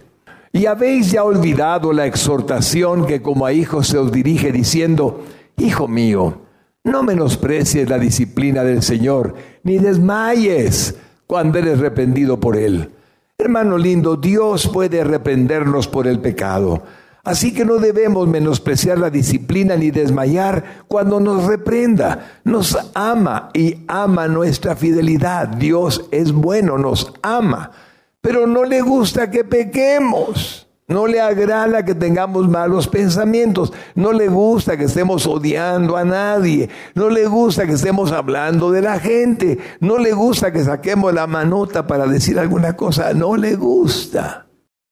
Y 0.52 0.64
habéis 0.64 1.12
ya 1.12 1.22
olvidado 1.22 1.92
la 1.92 2.06
exhortación 2.06 3.06
que 3.06 3.20
como 3.20 3.44
a 3.44 3.52
hijos 3.52 3.88
se 3.88 3.98
os 3.98 4.10
dirige 4.10 4.50
diciendo, 4.50 5.22
Hijo 5.58 5.86
mío, 5.86 6.40
no 6.84 7.02
menosprecies 7.02 7.88
la 7.88 7.98
disciplina 7.98 8.64
del 8.64 8.82
Señor, 8.82 9.34
ni 9.62 9.78
desmayes 9.78 10.94
cuando 11.26 11.58
eres 11.58 11.78
arrepentido 11.78 12.40
por 12.40 12.56
Él. 12.56 12.90
Hermano 13.40 13.78
lindo, 13.78 14.16
Dios 14.16 14.66
puede 14.66 15.00
arrependernos 15.00 15.86
por 15.86 16.08
el 16.08 16.18
pecado. 16.18 16.82
Así 17.22 17.54
que 17.54 17.64
no 17.64 17.76
debemos 17.76 18.26
menospreciar 18.26 18.98
la 18.98 19.10
disciplina 19.10 19.76
ni 19.76 19.92
desmayar 19.92 20.82
cuando 20.88 21.20
nos 21.20 21.44
reprenda. 21.44 22.40
Nos 22.42 22.76
ama 22.94 23.50
y 23.54 23.84
ama 23.86 24.26
nuestra 24.26 24.74
fidelidad. 24.74 25.46
Dios 25.46 26.06
es 26.10 26.32
bueno, 26.32 26.78
nos 26.78 27.12
ama, 27.22 27.70
pero 28.20 28.48
no 28.48 28.64
le 28.64 28.80
gusta 28.80 29.30
que 29.30 29.44
pequemos. 29.44 30.67
No 30.88 31.06
le 31.06 31.20
agrada 31.20 31.84
que 31.84 31.94
tengamos 31.94 32.48
malos 32.48 32.88
pensamientos. 32.88 33.74
No 33.94 34.12
le 34.12 34.28
gusta 34.28 34.78
que 34.78 34.84
estemos 34.84 35.26
odiando 35.26 35.98
a 35.98 36.04
nadie. 36.04 36.70
No 36.94 37.10
le 37.10 37.26
gusta 37.26 37.66
que 37.66 37.74
estemos 37.74 38.10
hablando 38.10 38.70
de 38.70 38.80
la 38.80 38.98
gente. 38.98 39.58
No 39.80 39.98
le 39.98 40.12
gusta 40.12 40.50
que 40.50 40.64
saquemos 40.64 41.12
la 41.12 41.26
manota 41.26 41.86
para 41.86 42.06
decir 42.06 42.38
alguna 42.38 42.74
cosa. 42.74 43.12
No 43.12 43.36
le 43.36 43.54
gusta. 43.54 44.46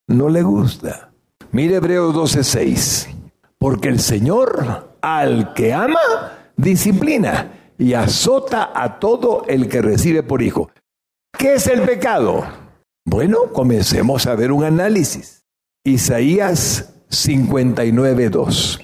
No 0.07 0.29
le 0.29 0.43
gusta. 0.43 1.12
Mire 1.53 1.76
Hebreos 1.76 2.15
12:6. 2.15 3.09
Porque 3.59 3.88
el 3.88 3.99
Señor 3.99 4.97
al 5.00 5.55
que 5.55 5.73
ama, 5.73 6.50
disciplina 6.57 7.73
y 7.79 7.95
azota 7.95 8.71
a 8.75 8.99
todo 8.99 9.45
el 9.49 9.69
que 9.69 9.81
recibe 9.81 10.23
por 10.23 10.43
hijo. 10.43 10.71
¿Qué 11.38 11.55
es 11.55 11.67
el 11.67 11.83
pecado? 11.83 12.45
Bueno, 13.07 13.53
comencemos 13.53 14.26
a 14.26 14.35
ver 14.35 14.53
un 14.53 14.65
análisis. 14.65 15.36
Isaías 15.87 16.93
59.2. 17.11 18.81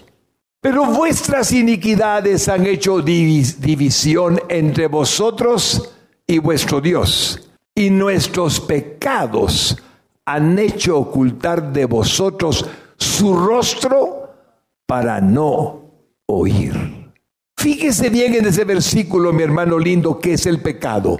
Pero 0.60 0.86
vuestras 0.86 1.50
iniquidades 1.50 2.48
han 2.48 2.64
hecho 2.64 3.02
división 3.02 4.40
entre 4.48 4.86
vosotros 4.86 5.90
y 6.24 6.38
vuestro 6.38 6.80
Dios, 6.80 7.50
y 7.74 7.90
nuestros 7.90 8.60
pecados 8.60 9.76
han 10.24 10.56
hecho 10.60 10.96
ocultar 10.98 11.72
de 11.72 11.86
vosotros 11.86 12.64
su 12.96 13.34
rostro 13.34 14.32
para 14.86 15.20
no 15.20 15.80
oír. 16.26 17.10
Fíjese 17.56 18.10
bien 18.10 18.34
en 18.34 18.46
ese 18.46 18.62
versículo, 18.62 19.32
mi 19.32 19.42
hermano 19.42 19.76
lindo, 19.76 20.20
que 20.20 20.34
es 20.34 20.46
el 20.46 20.62
pecado. 20.62 21.18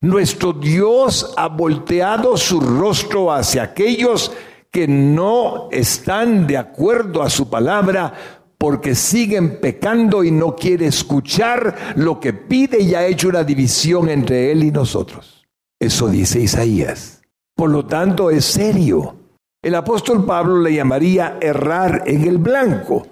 Nuestro 0.00 0.52
Dios 0.52 1.32
ha 1.36 1.46
volteado 1.46 2.36
su 2.36 2.60
rostro 2.60 3.32
hacia 3.32 3.62
aquellos 3.62 4.30
que 4.30 4.49
no 4.88 5.68
están 5.70 6.46
de 6.46 6.56
acuerdo 6.56 7.22
a 7.22 7.30
su 7.30 7.50
palabra 7.50 8.12
porque 8.56 8.94
siguen 8.94 9.58
pecando 9.60 10.22
y 10.22 10.30
no 10.30 10.54
quiere 10.54 10.86
escuchar 10.86 11.94
lo 11.96 12.20
que 12.20 12.32
pide 12.32 12.82
y 12.82 12.94
ha 12.94 13.06
hecho 13.06 13.28
una 13.28 13.42
división 13.42 14.08
entre 14.10 14.52
él 14.52 14.62
y 14.64 14.70
nosotros. 14.70 15.46
Eso 15.80 16.08
dice 16.08 16.40
Isaías. 16.40 17.22
Por 17.56 17.70
lo 17.70 17.86
tanto, 17.86 18.30
es 18.30 18.44
serio. 18.44 19.16
El 19.62 19.74
apóstol 19.74 20.24
Pablo 20.24 20.60
le 20.60 20.74
llamaría 20.74 21.38
errar 21.40 22.04
en 22.06 22.24
el 22.24 22.38
blanco, 22.38 23.06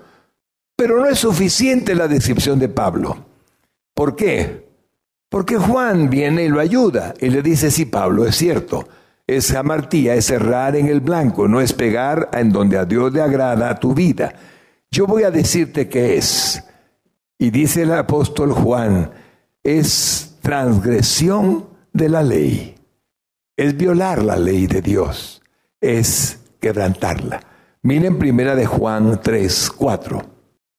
pero 0.76 0.98
no 0.98 1.06
es 1.06 1.18
suficiente 1.18 1.94
la 1.94 2.08
descripción 2.08 2.58
de 2.58 2.68
Pablo. 2.68 3.16
¿Por 3.94 4.14
qué? 4.16 4.68
Porque 5.30 5.56
Juan 5.56 6.08
viene 6.08 6.44
y 6.44 6.48
lo 6.48 6.60
ayuda 6.60 7.14
y 7.20 7.30
le 7.30 7.42
dice, 7.42 7.70
sí, 7.70 7.86
Pablo, 7.86 8.26
es 8.26 8.36
cierto, 8.36 8.86
es 9.28 9.52
jamartía, 9.52 10.14
es 10.14 10.30
errar 10.30 10.75
en 10.75 10.87
el 10.87 11.00
blanco, 11.00 11.47
no 11.47 11.61
es 11.61 11.75
pegar 11.75 12.30
en 12.32 12.50
donde 12.50 12.78
a 12.78 12.87
Dios 12.87 13.12
le 13.12 13.20
agrada 13.20 13.78
tu 13.78 13.92
vida. 13.94 14.32
Yo 14.90 15.06
voy 15.06 15.23
a 15.23 15.30
decirte 15.30 15.87
qué 15.87 16.16
es. 16.16 16.64
Y 17.38 17.50
dice 17.50 17.82
el 17.82 17.92
apóstol 17.92 18.52
Juan, 18.52 19.11
es 19.62 20.38
transgresión 20.40 21.66
de 21.92 22.08
la 22.08 22.23
ley. 22.23 22.75
Es 23.54 23.76
violar 23.76 24.25
la 24.25 24.37
ley 24.37 24.66
de 24.66 24.80
Dios. 24.80 25.42
Es 25.78 26.40
quebrantarla. 26.58 27.42
Miren 27.82 28.18
primera 28.18 28.56
de 28.56 28.64
Juan 28.64 29.20
3, 29.23 29.70
4. 29.76 30.23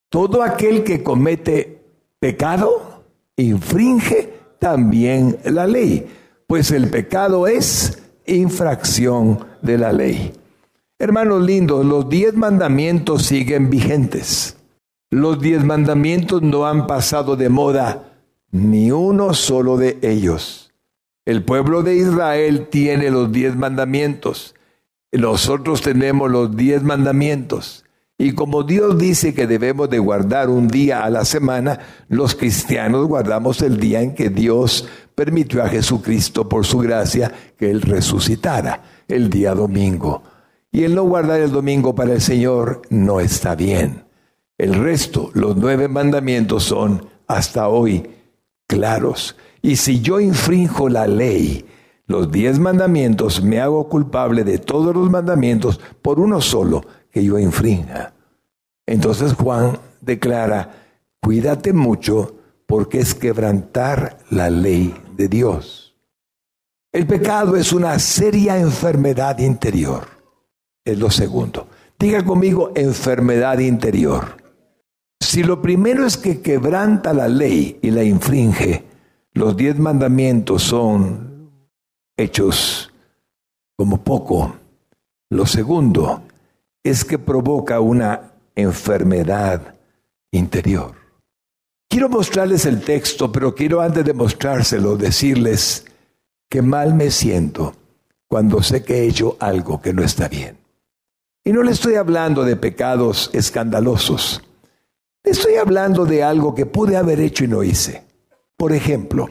Todo 0.09 0.41
aquel 0.41 0.83
que 0.83 1.03
comete 1.03 1.83
pecado 2.19 3.03
infringe 3.35 4.33
también 4.57 5.37
la 5.43 5.67
ley, 5.67 6.11
pues 6.47 6.71
el 6.71 6.89
pecado 6.89 7.47
es 7.47 7.98
infracción 8.35 9.45
de 9.61 9.77
la 9.77 9.91
ley. 9.91 10.33
Hermanos 10.97 11.41
lindos, 11.41 11.85
los 11.85 12.09
diez 12.09 12.33
mandamientos 12.33 13.23
siguen 13.23 13.69
vigentes. 13.69 14.57
Los 15.11 15.41
diez 15.41 15.63
mandamientos 15.63 16.41
no 16.41 16.67
han 16.67 16.87
pasado 16.87 17.35
de 17.35 17.49
moda 17.49 18.09
ni 18.51 18.91
uno 18.91 19.33
solo 19.33 19.77
de 19.77 19.97
ellos. 20.01 20.71
El 21.25 21.43
pueblo 21.43 21.83
de 21.83 21.95
Israel 21.95 22.67
tiene 22.69 23.11
los 23.11 23.31
diez 23.31 23.55
mandamientos. 23.55 24.55
Nosotros 25.11 25.81
tenemos 25.81 26.29
los 26.29 26.55
diez 26.55 26.83
mandamientos. 26.83 27.85
Y 28.17 28.33
como 28.33 28.63
Dios 28.63 28.97
dice 28.97 29.33
que 29.33 29.47
debemos 29.47 29.89
de 29.89 29.99
guardar 29.99 30.49
un 30.49 30.67
día 30.67 31.05
a 31.05 31.09
la 31.09 31.23
semana, 31.23 31.79
los 32.09 32.35
cristianos 32.35 33.07
guardamos 33.07 33.61
el 33.61 33.79
día 33.79 34.01
en 34.01 34.13
que 34.13 34.29
Dios 34.29 34.89
permitió 35.19 35.61
a 35.61 35.67
Jesucristo 35.67 36.47
por 36.47 36.65
su 36.65 36.77
gracia 36.77 37.29
que 37.57 37.69
Él 37.69 37.81
resucitara, 37.81 39.03
el 39.05 39.29
día 39.29 39.53
domingo. 39.53 40.23
Y 40.71 40.85
el 40.85 40.95
no 40.95 41.03
guardar 41.03 41.41
el 41.41 41.51
domingo 41.51 41.93
para 41.93 42.13
el 42.13 42.21
Señor 42.21 42.83
no 42.89 43.19
está 43.19 43.53
bien. 43.53 44.05
El 44.57 44.75
resto, 44.75 45.29
los 45.33 45.57
nueve 45.57 45.89
mandamientos 45.89 46.63
son 46.63 47.05
hasta 47.27 47.67
hoy 47.67 48.09
claros. 48.65 49.35
Y 49.61 49.75
si 49.75 49.99
yo 49.99 50.21
infrinjo 50.21 50.87
la 50.87 51.05
ley, 51.05 51.65
los 52.07 52.31
diez 52.31 52.57
mandamientos, 52.57 53.43
me 53.43 53.59
hago 53.59 53.89
culpable 53.89 54.45
de 54.45 54.57
todos 54.57 54.95
los 54.95 55.09
mandamientos 55.09 55.81
por 56.01 56.21
uno 56.21 56.39
solo 56.39 56.85
que 57.11 57.25
yo 57.25 57.37
infrinja. 57.37 58.13
Entonces 58.85 59.33
Juan 59.33 59.79
declara, 59.99 60.77
cuídate 61.21 61.73
mucho 61.73 62.38
porque 62.69 62.99
es 62.99 63.15
quebrantar 63.15 64.19
la 64.29 64.51
ley 64.51 64.93
de 65.17 65.27
Dios. 65.27 65.95
El 66.91 67.07
pecado 67.07 67.55
es 67.55 67.73
una 67.73 67.97
seria 67.97 68.59
enfermedad 68.59 69.39
interior. 69.39 70.05
Es 70.85 70.99
lo 70.99 71.09
segundo. 71.09 71.67
Diga 71.97 72.23
conmigo 72.23 72.71
enfermedad 72.75 73.57
interior. 73.57 74.37
Si 75.19 75.41
lo 75.41 75.63
primero 75.63 76.05
es 76.05 76.15
que 76.15 76.41
quebranta 76.41 77.11
la 77.11 77.27
ley 77.27 77.79
y 77.81 77.89
la 77.89 78.03
infringe, 78.03 78.83
los 79.33 79.57
diez 79.57 79.79
mandamientos 79.79 80.61
son 80.61 81.51
hechos 82.15 82.93
como 83.75 84.03
poco. 84.03 84.53
Lo 85.31 85.47
segundo 85.47 86.21
es 86.83 87.03
que 87.03 87.17
provoca 87.17 87.79
una 87.79 88.33
enfermedad 88.53 89.73
interior. 90.31 90.98
Quiero 91.89 92.07
mostrarles 92.07 92.67
el 92.67 92.81
texto, 92.81 93.31
pero 93.31 93.55
quiero 93.55 93.81
antes 93.81 94.05
de 94.05 94.13
mostrárselo 94.13 94.95
decirles 94.95 95.85
que 96.47 96.61
mal 96.61 96.93
me 96.93 97.09
siento 97.09 97.73
cuando 98.27 98.61
sé 98.61 98.83
que 98.83 98.99
he 98.99 99.07
hecho 99.07 99.37
algo 99.39 99.81
que 99.81 99.91
no 99.91 100.03
está 100.03 100.27
bien. 100.27 100.57
Y 101.43 101.51
no 101.51 101.63
le 101.63 101.71
estoy 101.71 101.95
hablando 101.95 102.43
de 102.43 102.55
pecados 102.55 103.31
escandalosos. 103.33 104.43
Estoy 105.23 105.55
hablando 105.55 106.05
de 106.05 106.21
algo 106.21 106.53
que 106.53 106.67
pude 106.67 106.95
haber 106.95 107.19
hecho 107.19 107.43
y 107.43 107.47
no 107.47 107.63
hice. 107.63 108.03
Por 108.55 108.71
ejemplo, 108.71 109.27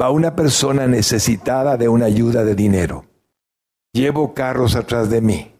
va 0.00 0.10
una 0.10 0.36
persona 0.36 0.86
necesitada 0.86 1.78
de 1.78 1.88
una 1.88 2.04
ayuda 2.04 2.44
de 2.44 2.54
dinero. 2.54 3.06
Llevo 3.94 4.34
carros 4.34 4.76
atrás 4.76 5.08
de 5.08 5.22
mí. 5.22 5.52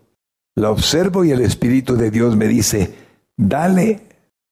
La 0.56 0.70
observo 0.70 1.24
y 1.24 1.30
el 1.30 1.40
Espíritu 1.40 1.96
de 1.96 2.10
Dios 2.10 2.36
me 2.36 2.48
dice, 2.48 2.94
dale 3.34 4.02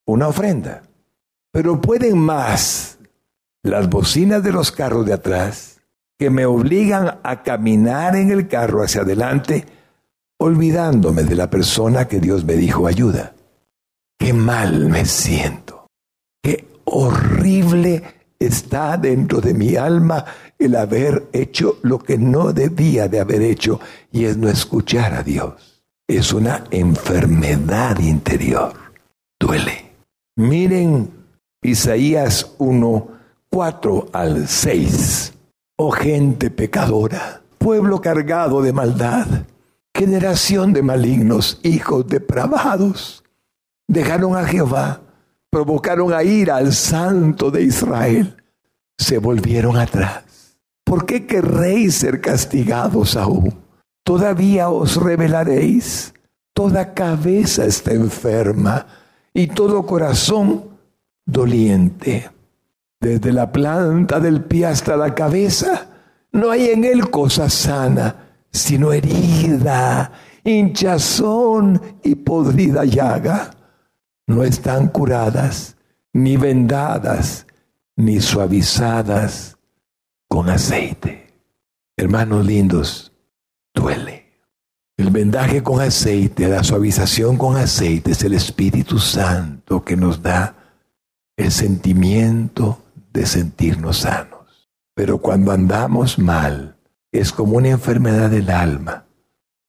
una 0.06 0.28
ofrenda. 0.28 0.82
Pero 1.54 1.80
pueden 1.80 2.18
más 2.18 2.99
las 3.62 3.88
bocinas 3.88 4.42
de 4.42 4.50
los 4.50 4.73
carros 4.73 5.06
de 5.06 5.12
atrás 5.12 5.80
que 6.18 6.28
me 6.28 6.46
obligan 6.46 7.20
a 7.23 7.44
caminar 7.44 8.16
en 8.16 8.32
el 8.32 8.49
carro 8.49 8.82
hacia 8.82 9.02
adelante, 9.02 9.64
olvidándome 10.37 11.23
de 11.23 11.37
la 11.37 11.49
persona 11.50 12.08
que 12.08 12.18
Dios 12.18 12.44
me 12.44 12.54
dijo 12.54 12.88
ayuda 12.88 13.37
qué 14.18 14.32
mal 14.32 14.88
me 14.88 15.04
siento, 15.04 15.87
qué 16.42 16.66
horrible 16.87 18.02
está 18.37 18.96
dentro 18.96 19.40
de 19.40 19.54
mi 19.54 19.76
alma 19.76 20.25
el 20.58 20.75
haber 20.75 21.28
hecho 21.32 21.78
lo 21.82 22.00
que 22.00 22.18
no 22.18 22.52
debía 22.52 23.06
de 23.06 23.20
haber 23.20 23.42
hecho 23.42 23.78
y 24.11 24.25
es 24.25 24.37
no 24.37 24.49
escuchar 24.49 25.14
a 25.14 25.23
Dios. 25.23 25.84
Es 26.08 26.32
una 26.32 26.64
enfermedad 26.73 28.00
interior. 28.00 28.75
Duele. 29.38 29.93
Miren 30.36 31.24
Isaías 31.64 32.54
1, 32.58 33.08
4 33.50 34.06
al 34.12 34.46
6. 34.46 35.32
Oh 35.76 35.90
gente 35.90 36.50
pecadora, 36.50 37.42
pueblo 37.56 38.02
cargado 38.02 38.60
de 38.60 38.72
maldad, 38.72 39.26
generación 39.94 40.74
de 40.74 40.82
malignos, 40.82 41.58
hijos 41.62 42.06
depravados 42.06 43.24
dejaron 43.88 44.36
a 44.36 44.44
Jehová, 44.44 45.00
provocaron 45.50 46.12
a 46.12 46.22
ira 46.22 46.56
al 46.56 46.74
santo 46.74 47.50
de 47.50 47.62
Israel, 47.62 48.36
se 48.98 49.18
volvieron 49.18 49.78
atrás. 49.78 50.58
¿Por 50.84 51.06
qué 51.06 51.26
querréis 51.26 51.94
ser 51.94 52.20
castigados 52.20 53.16
aún? 53.16 53.54
Todavía 54.04 54.68
os 54.68 54.96
revelaréis. 54.96 56.12
Toda 56.52 56.92
cabeza 56.92 57.64
está 57.64 57.92
enferma 57.92 58.86
y 59.32 59.48
todo 59.48 59.86
corazón 59.86 60.74
doliente. 61.25 62.30
Desde 63.00 63.32
la 63.32 63.52
planta 63.52 64.21
del 64.21 64.43
pie 64.45 64.67
hasta 64.67 64.97
la 64.97 65.15
cabeza, 65.15 65.89
no 66.32 66.50
hay 66.50 66.71
en 66.71 66.84
él 66.84 67.10
cosa 67.10 67.50
sana, 67.50 68.17
sino 68.50 68.93
herida, 68.93 70.13
hinchazón 70.43 71.80
y 72.02 72.15
podrida 72.15 72.84
llaga 72.84 73.50
no 74.26 74.43
están 74.43 74.89
curadas, 74.89 75.76
ni 76.13 76.37
vendadas, 76.37 77.47
ni 77.97 78.21
suavizadas 78.21 79.58
con 80.28 80.49
aceite. 80.49 81.34
Hermanos 81.97 82.45
lindos, 82.47 83.13
duele. 83.75 84.25
El 84.97 85.10
vendaje 85.10 85.63
con 85.63 85.80
aceite, 85.80 86.49
la 86.49 86.63
suavización 86.63 87.37
con 87.37 87.56
aceite 87.56 88.13
es 88.13 88.23
el 88.23 88.34
Espíritu 88.34 88.99
Santo 88.99 89.84
que 89.84 89.97
nos 89.97 90.23
da 90.23 90.53
el 91.36 91.50
sentimiento 91.50 92.82
de 93.12 93.26
sentirnos 93.26 93.99
sanos. 93.99 94.68
Pero 94.94 95.18
cuando 95.18 95.52
andamos 95.52 96.18
mal, 96.18 96.76
es 97.12 97.32
como 97.32 97.56
una 97.56 97.70
enfermedad 97.70 98.30
del 98.30 98.50
alma 98.50 99.06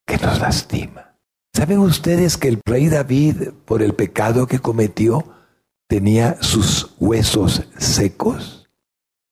que 0.06 0.18
nos 0.18 0.40
lastima. 0.40 1.16
¿Saben 1.54 1.80
ustedes 1.80 2.38
que 2.38 2.50
el 2.50 2.60
rey 2.66 2.90
David, 2.90 3.50
por 3.66 3.82
el 3.82 3.94
pecado 3.94 4.46
que 4.46 4.60
cometió, 4.60 5.26
tenía 5.88 6.38
sus 6.42 6.96
huesos 7.00 7.68
secos? 7.78 8.70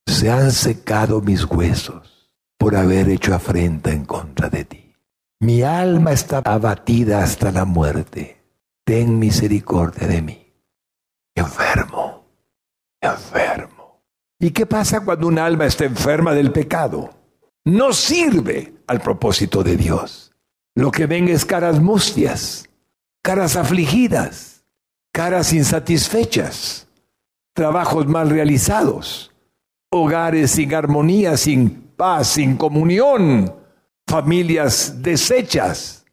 Se 0.06 0.32
han 0.32 0.52
secado 0.52 1.22
mis 1.22 1.46
huesos 1.46 2.32
por 2.58 2.76
haber 2.76 3.10
hecho 3.10 3.36
afrenta 3.36 3.92
en 3.92 4.06
contra 4.06 4.50
de 4.50 4.64
ti. 4.64 4.96
Mi 5.42 5.64
alma 5.64 6.14
está 6.14 6.42
abatida 6.46 7.22
hasta 7.22 7.52
la 7.52 7.66
muerte. 7.66 8.42
Ten 8.86 9.20
misericordia 9.20 10.08
de 10.08 10.22
mí. 10.22 10.54
Enfermo, 11.36 12.03
enfermo. 13.04 14.02
¿Y 14.40 14.52
qué 14.52 14.66
pasa 14.66 15.06
cuando 15.06 15.28
un 15.28 15.40
alma 15.40 15.66
está 15.66 15.86
enferma 15.86 16.34
del 16.34 16.52
pecado? 16.52 17.12
No 17.66 17.94
sirve 17.94 18.74
al 18.88 19.00
propósito 19.00 19.64
de 19.64 19.78
Dios. 19.78 20.32
Lo 20.76 20.92
que 20.92 21.06
ven 21.06 21.28
es 21.30 21.46
caras 21.46 21.80
mustias, 21.80 22.68
caras 23.22 23.56
afligidas, 23.56 24.66
caras 25.14 25.54
insatisfechas, 25.54 26.88
trabajos 27.54 28.08
mal 28.08 28.30
realizados, 28.30 29.32
hogares 29.92 30.52
sin 30.52 30.74
armonía, 30.74 31.38
sin 31.38 31.70
paz, 31.96 32.30
sin 32.30 32.58
comunión, 32.58 33.56
familias 34.08 35.02
deshechas. 35.02 36.06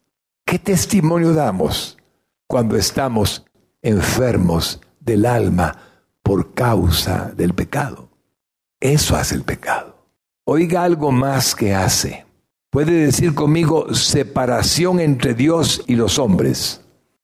¿Qué 0.45 0.59
testimonio 0.59 1.33
damos 1.33 1.97
cuando 2.47 2.77
estamos 2.77 3.45
enfermos 3.81 4.79
del 4.99 5.25
alma 5.25 5.90
por 6.23 6.53
causa 6.53 7.31
del 7.35 7.53
pecado? 7.53 8.09
Eso 8.79 9.15
hace 9.15 9.35
el 9.35 9.43
pecado. 9.43 9.95
Oiga 10.45 10.83
algo 10.83 11.11
más 11.11 11.55
que 11.55 11.75
hace. 11.75 12.25
Puede 12.71 12.93
decir 12.93 13.35
conmigo 13.35 13.93
separación 13.93 14.99
entre 14.99 15.33
Dios 15.33 15.83
y 15.87 15.95
los 15.95 16.17
hombres. 16.19 16.81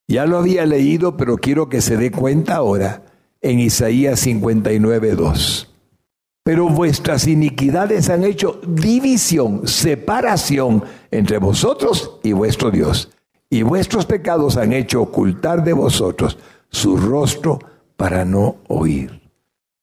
Ya 0.07 0.25
lo 0.25 0.37
había 0.37 0.65
leído, 0.65 1.17
pero 1.17 1.37
quiero 1.37 1.69
que 1.69 1.81
se 1.81 1.97
dé 1.97 2.11
cuenta 2.11 2.55
ahora 2.55 3.03
en 3.41 3.59
Isaías 3.59 4.19
59, 4.19 5.15
2. 5.15 5.73
Pero 6.43 6.69
vuestras 6.69 7.27
iniquidades 7.27 8.09
han 8.09 8.23
hecho 8.23 8.61
división, 8.65 9.67
separación 9.67 10.83
entre 11.11 11.39
vosotros 11.39 12.19
y 12.23 12.31
vuestro 12.31 12.71
Dios. 12.71 13.09
Y 13.49 13.63
vuestros 13.63 14.05
pecados 14.05 14.57
han 14.57 14.73
hecho 14.73 15.01
ocultar 15.01 15.63
de 15.63 15.73
vosotros 15.73 16.37
su 16.69 16.97
rostro 16.97 17.59
para 17.97 18.23
no 18.23 18.57
oír. 18.67 19.21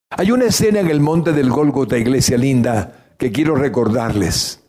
Hay 0.09 0.31
una 0.31 0.45
escena 0.45 0.79
en 0.79 0.89
el 0.89 1.01
monte 1.01 1.33
del 1.33 1.49
Gólgota, 1.49 1.97
iglesia 1.97 2.37
linda, 2.37 3.13
que 3.17 3.31
quiero 3.31 3.55
recordarles. 3.55 4.63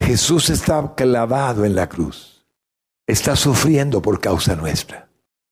Jesús 0.00 0.48
está 0.48 0.94
clavado 0.94 1.64
en 1.64 1.74
la 1.74 1.88
cruz. 1.88 2.46
Está 3.06 3.36
sufriendo 3.36 4.00
por 4.00 4.20
causa 4.20 4.56
nuestra. 4.56 5.08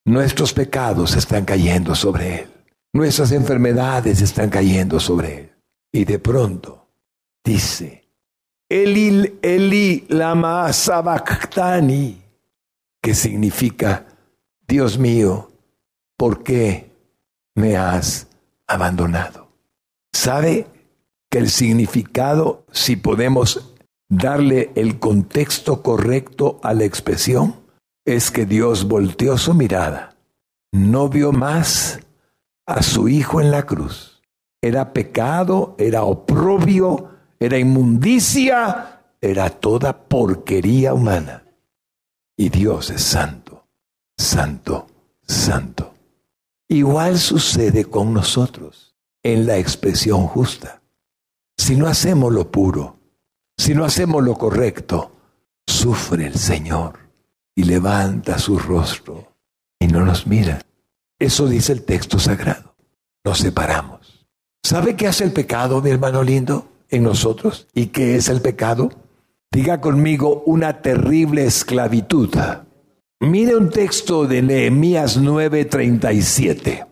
Nuestros 0.06 0.52
pecados 0.52 1.16
están 1.16 1.44
cayendo 1.44 1.94
sobre 1.94 2.42
Él. 2.42 2.54
Nuestras 2.94 3.32
enfermedades 3.32 4.22
están 4.22 4.50
cayendo 4.50 5.00
sobre 5.00 5.36
él. 5.36 5.52
Y 5.92 6.04
de 6.04 6.20
pronto 6.20 6.86
dice, 7.44 8.04
Elil 8.68 9.40
Eli 9.42 10.06
lama 10.08 10.72
sabactani, 10.72 12.22
que 13.02 13.14
significa, 13.14 14.06
Dios 14.68 14.96
mío, 14.96 15.50
¿por 16.16 16.44
qué 16.44 16.93
me 17.54 17.76
has 17.76 18.28
abandonado? 18.66 19.48
¿Sabe 20.12 20.66
que 21.30 21.38
el 21.38 21.50
significado, 21.50 22.64
si 22.70 22.96
podemos 22.96 23.74
darle 24.08 24.70
el 24.74 24.98
contexto 24.98 25.82
correcto 25.82 26.60
a 26.62 26.74
la 26.74 26.84
expresión, 26.84 27.56
es 28.04 28.30
que 28.30 28.46
Dios 28.46 28.86
volteó 28.86 29.38
su 29.38 29.54
mirada, 29.54 30.16
no 30.72 31.08
vio 31.08 31.32
más 31.32 32.00
a 32.66 32.82
su 32.82 33.08
Hijo 33.08 33.40
en 33.40 33.50
la 33.50 33.64
cruz. 33.64 34.22
Era 34.60 34.92
pecado, 34.92 35.74
era 35.78 36.04
oprobio, 36.04 37.10
era 37.38 37.58
inmundicia, 37.58 39.02
era 39.20 39.50
toda 39.50 40.06
porquería 40.06 40.94
humana. 40.94 41.44
Y 42.36 42.48
Dios 42.48 42.90
es 42.90 43.02
santo, 43.02 43.66
santo, 44.16 44.86
santo. 45.26 45.93
Igual 46.68 47.18
sucede 47.18 47.84
con 47.84 48.14
nosotros 48.14 48.94
en 49.22 49.46
la 49.46 49.58
expresión 49.58 50.26
justa. 50.26 50.82
Si 51.56 51.76
no 51.76 51.86
hacemos 51.86 52.32
lo 52.32 52.50
puro, 52.50 52.98
si 53.56 53.74
no 53.74 53.84
hacemos 53.84 54.22
lo 54.22 54.34
correcto, 54.34 55.12
sufre 55.66 56.26
el 56.26 56.34
Señor 56.34 56.98
y 57.54 57.64
levanta 57.64 58.38
su 58.38 58.58
rostro 58.58 59.34
y 59.78 59.86
no 59.86 60.04
nos 60.04 60.26
mira. 60.26 60.60
Eso 61.18 61.46
dice 61.46 61.72
el 61.72 61.84
texto 61.84 62.18
sagrado. 62.18 62.74
Nos 63.24 63.38
separamos. 63.38 64.26
¿Sabe 64.62 64.96
qué 64.96 65.06
hace 65.06 65.24
el 65.24 65.32
pecado, 65.32 65.80
mi 65.80 65.90
hermano 65.90 66.22
lindo, 66.22 66.68
en 66.88 67.02
nosotros? 67.02 67.68
¿Y 67.74 67.86
qué 67.86 68.16
es 68.16 68.28
el 68.28 68.40
pecado? 68.40 68.90
Diga 69.50 69.80
conmigo 69.80 70.42
una 70.46 70.82
terrible 70.82 71.44
esclavitud. 71.44 72.34
Mire 73.24 73.56
un 73.56 73.70
texto 73.70 74.26
de 74.26 74.42
Nehemías 74.42 75.16
9:37. 75.16 76.86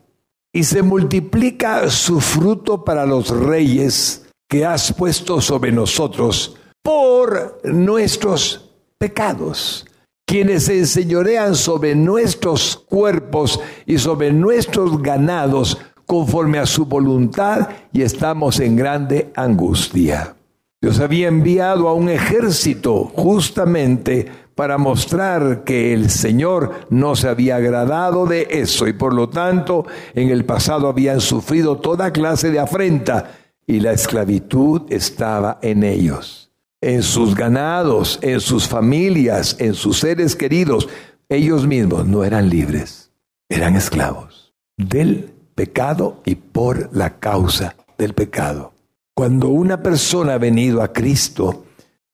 Y 0.55 0.65
se 0.65 0.83
multiplica 0.83 1.91
su 1.91 2.21
fruto 2.21 2.85
para 2.85 3.05
los 3.05 3.29
reyes 3.29 4.27
que 4.49 4.65
has 4.65 4.93
puesto 4.93 5.41
sobre 5.41 5.73
nosotros 5.73 6.57
por 6.83 7.61
nuestros 7.65 8.71
pecados, 8.99 9.87
quienes 10.27 10.65
se 10.65 10.79
enseñorean 10.79 11.55
sobre 11.55 11.95
nuestros 11.95 12.77
cuerpos 12.89 13.61
y 13.87 13.99
sobre 13.99 14.33
nuestros 14.33 15.03
ganados 15.03 15.79
conforme 16.07 16.59
a 16.59 16.67
su 16.67 16.87
voluntad 16.87 17.69
y 17.93 18.03
estamos 18.03 18.59
en 18.61 18.77
grande 18.77 19.31
angustia. 19.35 20.35
Dios 20.81 20.99
había 20.99 21.29
enviado 21.29 21.89
a 21.89 21.95
un 21.95 22.09
ejército 22.09 23.05
justamente 23.05 24.31
para 24.63 24.79
mostrar 24.79 25.65
que 25.65 25.93
el 25.93 26.09
Señor 26.09 26.87
no 26.89 27.17
se 27.17 27.27
había 27.27 27.57
agradado 27.57 28.27
de 28.27 28.47
eso 28.49 28.87
y 28.87 28.93
por 28.93 29.13
lo 29.13 29.29
tanto 29.29 29.85
en 30.15 30.29
el 30.29 30.45
pasado 30.45 30.87
habían 30.87 31.21
sufrido 31.21 31.79
toda 31.79 32.13
clase 32.13 32.53
de 32.53 32.61
afrenta 32.61 33.33
y 33.67 33.81
la 33.81 33.91
esclavitud 33.91 34.83
estaba 34.89 35.59
en 35.63 35.83
ellos, 35.83 36.53
en 36.81 37.03
sus 37.03 37.35
ganados, 37.35 38.21
en 38.23 38.39
sus 38.39 38.69
familias, 38.69 39.57
en 39.59 39.75
sus 39.75 39.99
seres 39.99 40.37
queridos. 40.37 40.89
Ellos 41.29 41.67
mismos 41.67 42.07
no 42.07 42.23
eran 42.23 42.49
libres, 42.49 43.11
eran 43.49 43.75
esclavos 43.75 44.55
del 44.77 45.35
pecado 45.57 46.23
y 46.25 46.37
por 46.37 46.89
la 46.97 47.19
causa 47.19 47.75
del 47.99 48.15
pecado. 48.15 48.75
Cuando 49.13 49.49
una 49.49 49.83
persona 49.83 50.35
ha 50.35 50.39
venido 50.39 50.83
a 50.83 50.93
Cristo, 50.93 51.65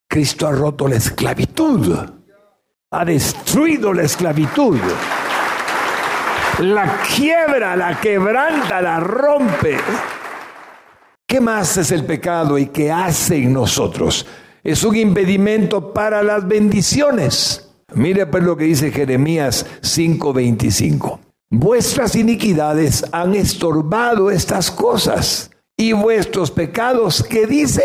Cristo 0.09 0.47
ha 0.47 0.53
roto 0.53 0.89
la 0.89 0.97
esclavitud, 0.97 2.17
ha 2.91 3.05
destruido 3.05 3.93
la 3.93 4.03
esclavitud, 4.03 4.79
la 6.61 7.01
quiebra, 7.03 7.77
la 7.77 8.01
quebranta, 8.01 8.81
la 8.81 8.99
rompe. 8.99 9.77
¿Qué 11.27 11.41
más 11.41 11.77
es 11.77 11.93
el 11.93 12.07
pecado 12.07 12.57
y 12.57 12.67
qué 12.67 12.91
hace 12.91 13.37
en 13.37 13.53
nosotros? 13.53 14.27
Es 14.65 14.83
un 14.85 14.97
impedimento 14.97 15.93
para 15.93 16.23
las 16.23 16.49
bendiciones. 16.49 17.71
Mire 17.93 18.27
pues 18.27 18.43
lo 18.43 18.57
que 18.57 18.65
dice 18.65 18.91
Jeremías 18.91 19.67
5:25. 19.83 21.21
Vuestras 21.51 22.17
iniquidades 22.17 23.05
han 23.13 23.35
estorbado 23.35 24.31
estas 24.31 24.71
cosas 24.71 25.51
y 25.77 25.93
vuestros 25.93 26.51
pecados, 26.51 27.23
¿qué 27.23 27.47
dice? 27.47 27.85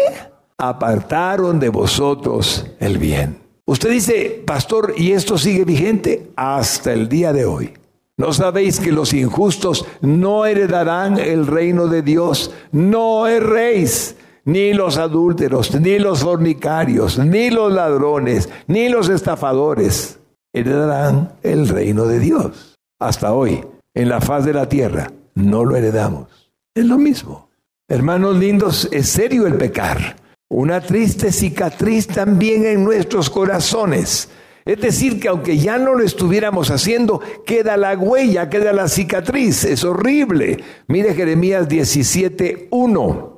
Apartaron 0.58 1.60
de 1.60 1.70
vosotros 1.70 2.66
el 2.80 2.98
bien. 2.98 3.43
Usted 3.66 3.92
dice, 3.92 4.44
pastor, 4.46 4.94
¿y 4.98 5.14
esto 5.14 5.38
sigue 5.38 5.64
vigente? 5.64 6.32
Hasta 6.36 6.92
el 6.92 7.08
día 7.08 7.32
de 7.32 7.46
hoy. 7.46 7.74
¿No 8.18 8.34
sabéis 8.34 8.80
que 8.80 8.92
los 8.92 9.14
injustos 9.14 9.86
no 10.02 10.46
heredarán 10.46 11.18
el 11.18 11.48
reino 11.48 11.88
de 11.88 12.02
Dios? 12.02 12.52
No 12.72 13.26
erréis, 13.26 14.16
ni 14.46 14.74
los 14.74 14.98
adúlteros, 14.98 15.80
ni 15.80 15.98
los 15.98 16.24
fornicarios, 16.24 17.18
ni 17.18 17.50
los 17.50 17.72
ladrones, 17.72 18.50
ni 18.68 18.90
los 18.90 19.10
estafadores 19.10 20.20
heredarán 20.54 21.34
el 21.42 21.68
reino 21.68 22.06
de 22.06 22.20
Dios. 22.20 22.76
Hasta 23.00 23.34
hoy, 23.34 23.66
en 23.94 24.10
la 24.10 24.22
faz 24.22 24.46
de 24.46 24.54
la 24.54 24.70
tierra, 24.70 25.12
no 25.36 25.66
lo 25.66 25.76
heredamos. 25.76 26.52
Es 26.76 26.86
lo 26.86 26.98
mismo. 26.98 27.50
Hermanos 27.88 28.38
lindos, 28.38 28.88
es 28.92 29.10
serio 29.10 29.48
el 29.48 29.56
pecar. 29.56 30.18
Una 30.54 30.82
triste 30.82 31.32
cicatriz 31.32 32.08
también 32.08 32.66
en 32.66 32.84
nuestros 32.84 33.30
corazones 33.30 34.30
es 34.66 34.80
decir, 34.80 35.20
que 35.20 35.28
aunque 35.28 35.58
ya 35.58 35.78
no 35.78 35.94
lo 35.94 36.04
estuviéramos 36.04 36.72
haciendo, 36.72 37.20
queda 37.46 37.76
la 37.76 37.98
huella, 37.98 38.50
queda 38.50 38.72
la 38.72 38.88
cicatriz. 38.88 39.66
Es 39.66 39.84
horrible. 39.84 40.64
Mire 40.88 41.14
Jeremías 41.14 41.68
17.1. 41.68 43.30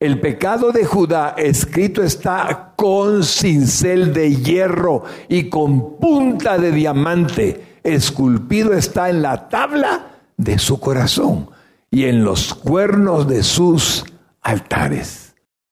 El 0.00 0.20
pecado 0.20 0.72
de 0.72 0.86
Judá 0.86 1.34
escrito 1.36 2.02
está 2.02 2.72
con 2.76 3.22
cincel 3.22 4.14
de 4.14 4.34
hierro 4.36 5.04
y 5.28 5.50
con 5.50 5.98
punta 5.98 6.56
de 6.56 6.72
diamante. 6.72 7.78
Esculpido 7.82 8.72
está 8.72 9.10
en 9.10 9.20
la 9.20 9.50
tabla 9.50 10.12
de 10.38 10.58
su 10.58 10.80
corazón 10.80 11.50
y 11.90 12.04
en 12.04 12.24
los 12.24 12.54
cuernos 12.54 13.28
de 13.28 13.42
sus 13.42 14.06
altares. 14.40 15.19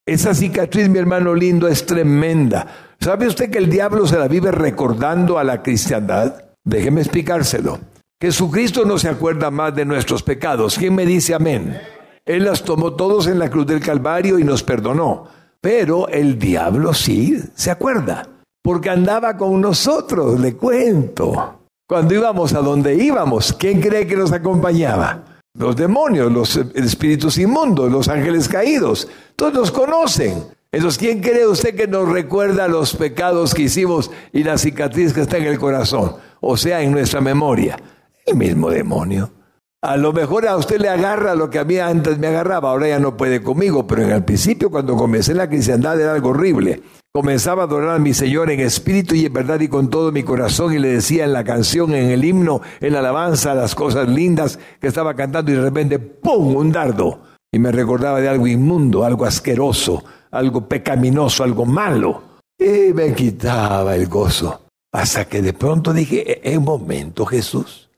Esa 0.09 0.33
cicatriz, 0.33 0.89
mi 0.89 0.99
hermano 0.99 1.35
lindo, 1.35 1.69
es 1.69 1.85
tremenda 1.85 2.67
¿Sabe 2.99 3.27
usted 3.27 3.51
que 3.51 3.59
el 3.59 3.69
diablo 3.69 4.07
se 4.07 4.19
la 4.19 4.27
vive 4.27 4.51
recordando 4.51 5.39
a 5.39 5.45
la 5.45 5.63
cristiandad? 5.63 6.45
Déjeme 6.65 7.03
explicárselo. 7.03 7.79
Jesucristo 8.19 8.87
no 8.87 8.97
se 8.97 9.11
acuerda 9.11 9.51
más 9.51 9.75
de 9.75 9.85
nuestros 9.85 10.23
pecados. 10.23 10.79
¿Quién 10.79 10.95
me 10.95 11.05
dice 11.05 11.35
amén? 11.35 11.79
Él 12.25 12.47
las 12.47 12.65
tomó 12.65 12.95
todos 12.95 13.27
en 13.27 13.39
la 13.39 13.51
cruz 13.51 13.67
del 13.67 13.81
Calvario 13.81 14.39
y 14.39 14.45
nos 14.45 14.63
perdonó. 14.63 15.27
Pero 15.61 16.09
el 16.09 16.39
diablo 16.39 16.95
sí 16.95 17.39
se 17.55 17.71
acuerda, 17.71 18.27
porque 18.63 18.89
andaba 18.89 19.37
con 19.37 19.61
nosotros, 19.61 20.41
le 20.41 20.57
cuento. 20.57 21.67
Cuando 21.87 22.15
íbamos 22.15 22.55
a 22.55 22.61
donde 22.61 22.95
íbamos, 22.95 23.53
¿quién 23.53 23.83
cree 23.83 24.07
que 24.07 24.17
nos 24.17 24.33
acompañaba? 24.33 25.38
Los 25.59 25.75
demonios, 25.75 26.31
los 26.33 26.57
espíritus 26.57 27.37
inmundos, 27.37 27.91
los 27.91 28.09
ángeles 28.09 28.49
caídos. 28.49 29.09
Todos 29.35 29.53
nos 29.53 29.73
conocen. 29.73 30.45
Entonces, 30.71 30.99
¿quién 30.99 31.21
cree 31.21 31.47
usted 31.47 31.75
que 31.75 31.89
nos 31.89 32.09
recuerda 32.09 32.69
los 32.69 32.95
pecados 32.95 33.55
que 33.55 33.63
hicimos 33.63 34.11
y 34.33 34.45
la 34.45 34.57
cicatriz 34.57 35.13
que 35.13 35.23
está 35.23 35.39
en 35.39 35.45
el 35.45 35.59
corazón? 35.59 36.15
O 36.41 36.57
sea, 36.57 36.81
en 36.83 36.93
nuestra 36.93 37.21
memoria. 37.21 37.77
El 38.25 38.37
mismo 38.37 38.71
demonio. 38.71 39.33
A 39.81 39.97
lo 39.97 40.13
mejor 40.13 40.47
a 40.47 40.57
usted 40.57 40.81
le 40.81 40.89
agarra 40.89 41.35
lo 41.35 41.51
que 41.51 41.59
a 41.59 41.65
mí 41.65 41.79
antes 41.79 42.19
me 42.19 42.27
agarraba, 42.27 42.71
ahora 42.71 42.89
ya 42.89 42.99
no 42.99 43.17
puede 43.17 43.43
conmigo, 43.43 43.87
pero 43.87 44.03
en 44.03 44.11
el 44.11 44.25
principio 44.25 44.71
cuando 44.71 44.97
comencé 44.97 45.35
la 45.35 45.49
cristiandad 45.49 46.01
era 46.01 46.15
algo 46.15 46.31
horrible. 46.31 46.83
Comenzaba 47.13 47.63
a 47.63 47.67
adorar 47.67 47.97
a 47.97 47.99
mi 47.99 48.13
Señor 48.13 48.51
en 48.51 48.61
espíritu 48.61 49.15
y 49.15 49.27
en 49.27 49.33
verdad 49.33 49.61
y 49.61 49.69
con 49.69 49.89
todo 49.89 50.13
mi 50.13 50.23
corazón 50.23 50.75
y 50.75 50.79
le 50.79 50.89
decía 50.89 51.25
en 51.25 51.33
la 51.33 51.43
canción, 51.43 51.95
en 51.95 52.11
el 52.11 52.25
himno, 52.25 52.61
en 52.81 52.93
la 52.93 52.99
alabanza, 52.99 53.55
las 53.55 53.75
cosas 53.75 54.09
lindas 54.09 54.59
que 54.79 54.89
estaba 54.89 55.15
cantando 55.15 55.51
y 55.51 55.55
de 55.55 55.63
repente, 55.63 55.99
¡pum!, 55.99 56.55
un 56.55 56.71
dardo. 56.71 57.23
Y 57.51 57.59
me 57.59 57.73
recordaba 57.73 58.21
de 58.21 58.29
algo 58.29 58.47
inmundo, 58.47 59.05
algo 59.05 59.25
asqueroso, 59.25 60.05
algo 60.31 60.69
pecaminoso, 60.69 61.45
algo 61.45 61.65
malo. 61.65 62.23
Y 62.59 62.93
me 62.93 63.15
quitaba 63.15 63.97
el 63.97 64.07
gozo. 64.07 64.67
Hasta 64.93 65.25
que 65.27 65.41
de 65.41 65.55
pronto 65.55 65.95
dije, 65.95 66.41
en 66.53 66.63
momento 66.63 67.25
Jesús, 67.25 67.89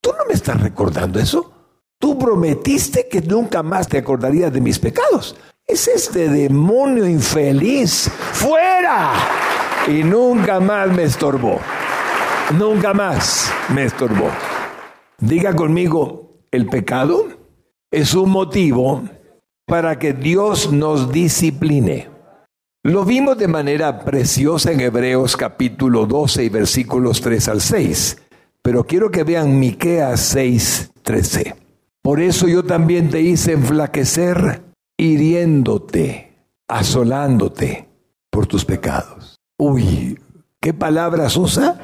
¿tú 0.00 0.10
no 0.18 0.24
me 0.26 0.34
estás 0.34 0.60
recordando 0.60 1.18
eso? 1.18 1.52
Tú 1.98 2.18
prometiste 2.18 3.08
que 3.08 3.20
nunca 3.20 3.62
más 3.62 3.88
te 3.88 3.98
acordarías 3.98 4.52
de 4.52 4.60
mis 4.60 4.78
pecados. 4.78 5.36
Es 5.66 5.88
este 5.88 6.28
demonio 6.28 7.08
infeliz. 7.08 8.10
¡Fuera! 8.32 9.12
Y 9.88 10.04
nunca 10.04 10.60
más 10.60 10.94
me 10.94 11.04
estorbó. 11.04 11.58
Nunca 12.58 12.92
más 12.92 13.50
me 13.74 13.84
estorbó. 13.84 14.30
Diga 15.18 15.56
conmigo, 15.56 16.42
el 16.50 16.66
pecado 16.66 17.28
es 17.90 18.14
un 18.14 18.30
motivo 18.30 19.02
para 19.66 19.98
que 19.98 20.12
Dios 20.12 20.70
nos 20.70 21.10
discipline. 21.10 22.10
Lo 22.82 23.06
vimos 23.06 23.38
de 23.38 23.48
manera 23.48 24.04
preciosa 24.04 24.70
en 24.70 24.80
Hebreos 24.80 25.34
capítulo 25.34 26.04
12 26.04 26.44
y 26.44 26.48
versículos 26.50 27.22
3 27.22 27.48
al 27.48 27.60
6, 27.62 28.22
pero 28.60 28.84
quiero 28.84 29.10
que 29.10 29.24
vean 29.24 29.58
Miqueas 29.58 30.20
6, 30.20 30.92
13. 31.02 31.56
Por 32.02 32.20
eso 32.20 32.46
yo 32.46 32.62
también 32.62 33.08
te 33.08 33.22
hice 33.22 33.52
enflaquecer, 33.52 34.60
hiriéndote, 35.04 36.32
asolándote 36.68 37.88
por 38.30 38.46
tus 38.46 38.64
pecados. 38.64 39.36
Uy, 39.58 40.18
¿qué 40.60 40.72
palabras 40.74 41.36
usa? 41.36 41.80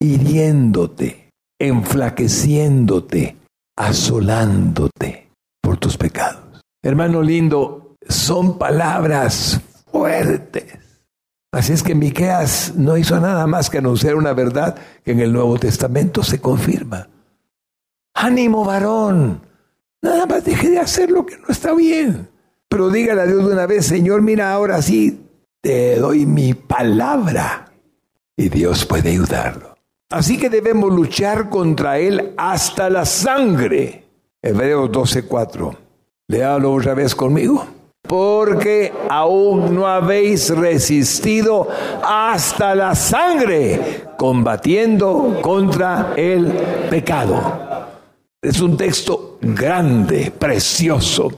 Hiriéndote, 0.00 1.30
enflaqueciéndote, 1.58 3.36
asolándote 3.76 5.30
por 5.62 5.78
tus 5.78 5.96
pecados. 5.96 6.62
Hermano 6.82 7.22
lindo, 7.22 7.96
son 8.08 8.58
palabras 8.58 9.60
fuertes. 9.90 10.78
Así 11.50 11.72
es 11.72 11.82
que 11.82 11.94
Miqueas 11.94 12.74
no 12.76 12.96
hizo 12.98 13.18
nada 13.18 13.46
más 13.46 13.70
que 13.70 13.78
anunciar 13.78 14.16
una 14.16 14.34
verdad 14.34 14.76
que 15.04 15.12
en 15.12 15.20
el 15.20 15.32
Nuevo 15.32 15.58
Testamento 15.58 16.22
se 16.22 16.40
confirma. 16.40 17.08
Ánimo, 18.14 18.64
varón. 18.64 19.40
Nada 20.02 20.26
más 20.26 20.44
deje 20.44 20.70
de 20.70 20.78
hacer 20.78 21.10
lo 21.10 21.24
que 21.24 21.38
no 21.38 21.46
está 21.48 21.74
bien. 21.74 22.28
Pero 22.68 22.90
dígale 22.90 23.22
a 23.22 23.26
Dios 23.26 23.46
de 23.46 23.52
una 23.52 23.66
vez, 23.66 23.86
Señor, 23.86 24.22
mira, 24.22 24.52
ahora 24.52 24.82
sí 24.82 25.20
te 25.60 25.96
doy 25.96 26.26
mi 26.26 26.54
palabra. 26.54 27.72
Y 28.36 28.48
Dios 28.48 28.84
puede 28.84 29.10
ayudarlo. 29.10 29.74
Así 30.10 30.38
que 30.38 30.48
debemos 30.48 30.92
luchar 30.92 31.48
contra 31.48 31.98
él 31.98 32.34
hasta 32.36 32.88
la 32.88 33.04
sangre. 33.04 34.04
Hebreos 34.42 34.90
12:4. 34.90 35.76
Léalo 36.28 36.72
otra 36.72 36.94
vez 36.94 37.14
conmigo 37.14 37.66
porque 38.08 38.92
aún 39.08 39.74
no 39.74 39.86
habéis 39.86 40.48
resistido 40.50 41.68
hasta 42.02 42.74
la 42.74 42.94
sangre, 42.94 44.04
combatiendo 44.16 45.38
contra 45.42 46.14
el 46.16 46.46
pecado. 46.88 47.40
Es 48.40 48.60
un 48.60 48.76
texto 48.76 49.36
grande, 49.42 50.32
precioso. 50.36 51.30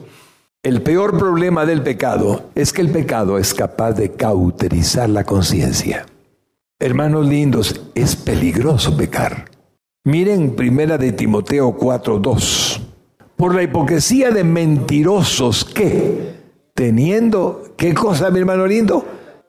El 0.63 0.83
peor 0.83 1.17
problema 1.17 1.65
del 1.65 1.81
pecado 1.81 2.51
es 2.53 2.71
que 2.71 2.81
el 2.81 2.91
pecado 2.91 3.39
es 3.39 3.55
capaz 3.55 3.93
de 3.93 4.11
cauterizar 4.11 5.09
la 5.09 5.23
conciencia. 5.23 6.05
Hermanos 6.79 7.25
lindos, 7.25 7.89
es 7.95 8.15
peligroso 8.15 8.95
pecar. 8.95 9.49
Miren 10.03 10.55
primera 10.55 10.99
de 10.99 11.13
Timoteo 11.13 11.75
4:2. 11.75 12.79
Por 13.35 13.55
la 13.55 13.63
hipocresía 13.63 14.29
de 14.29 14.43
mentirosos 14.43 15.65
que 15.65 16.35
teniendo, 16.75 17.73
¿qué 17.75 17.95
cosa, 17.95 18.29
mi 18.29 18.37
hermano 18.37 18.67
lindo? 18.67 19.03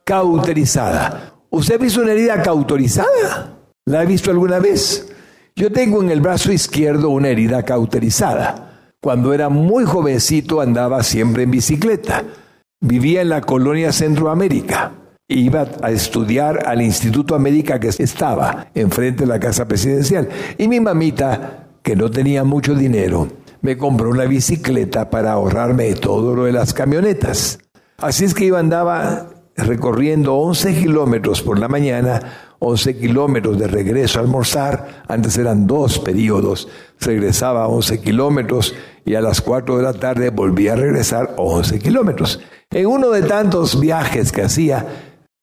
Cauterizada. 0.05 1.35
¿Usted 1.51 1.75
ha 1.75 1.79
visto 1.79 2.01
una 2.01 2.13
herida 2.13 2.41
cauterizada? 2.41 3.59
¿La 3.85 4.01
ha 4.01 4.05
visto 4.07 4.31
alguna 4.31 4.61
vez? 4.61 5.13
Yo 5.55 5.71
tengo 5.71 6.03
en 6.03 6.11
el 6.11 6.23
brazo 6.23 6.51
izquierdo 6.51 7.11
una 7.11 7.29
herida 7.29 7.63
cauterizada. 7.65 8.72
Cuando 9.03 9.35
era 9.35 9.49
muy 9.49 9.85
jovencito 9.85 10.61
andaba 10.61 11.03
siempre 11.03 11.43
en 11.43 11.51
bicicleta. 11.51 12.23
Vivía 12.81 13.23
en 13.23 13.31
la 13.31 13.41
colonia 13.41 13.91
Centroamérica. 13.91 14.93
Iba 15.27 15.67
a 15.83 15.91
estudiar 15.91 16.69
al 16.69 16.83
Instituto 16.83 17.35
América 17.35 17.81
que 17.81 17.89
estaba 17.89 18.69
enfrente 18.75 19.25
de 19.25 19.29
la 19.29 19.41
casa 19.41 19.67
presidencial. 19.67 20.29
Y 20.57 20.69
mi 20.69 20.79
mamita, 20.79 21.67
que 21.83 21.97
no 21.97 22.13
tenía 22.13 22.45
mucho 22.45 22.77
dinero, 22.77 23.27
me 23.61 23.77
compró 23.77 24.09
una 24.09 24.25
bicicleta 24.27 25.11
para 25.11 25.33
ahorrarme 25.33 25.93
todo 25.95 26.37
lo 26.37 26.45
de 26.45 26.53
las 26.53 26.73
camionetas. 26.73 27.59
Así 27.99 28.25
es 28.25 28.35
que 28.35 28.47
yo 28.47 28.57
andaba 28.57 29.31
recorriendo 29.57 30.37
11 30.37 30.75
kilómetros 30.79 31.43
por 31.43 31.59
la 31.59 31.67
mañana, 31.67 32.52
11 32.65 32.97
kilómetros 32.97 33.59
de 33.59 33.67
regreso 33.67 34.19
a 34.19 34.23
almorzar. 34.23 35.03
Antes 35.09 35.37
eran 35.39 35.67
dos 35.67 35.99
periodos. 35.99 36.69
Regresaba 37.01 37.67
11 37.67 38.01
kilómetros 38.01 38.75
y 39.05 39.15
a 39.15 39.21
las 39.21 39.41
4 39.41 39.79
de 39.79 39.83
la 39.83 39.95
tarde 39.95 40.31
volvía 40.31 40.75
a 40.75 40.77
regresar 40.77 41.35
11 41.37 41.79
kilómetros. 41.79 42.41
En 42.71 42.87
uno 42.87 43.11
de 43.11 43.23
tantos 43.23 43.81
viajes 43.81 44.33
que 44.33 44.43
hacía, 44.43 44.87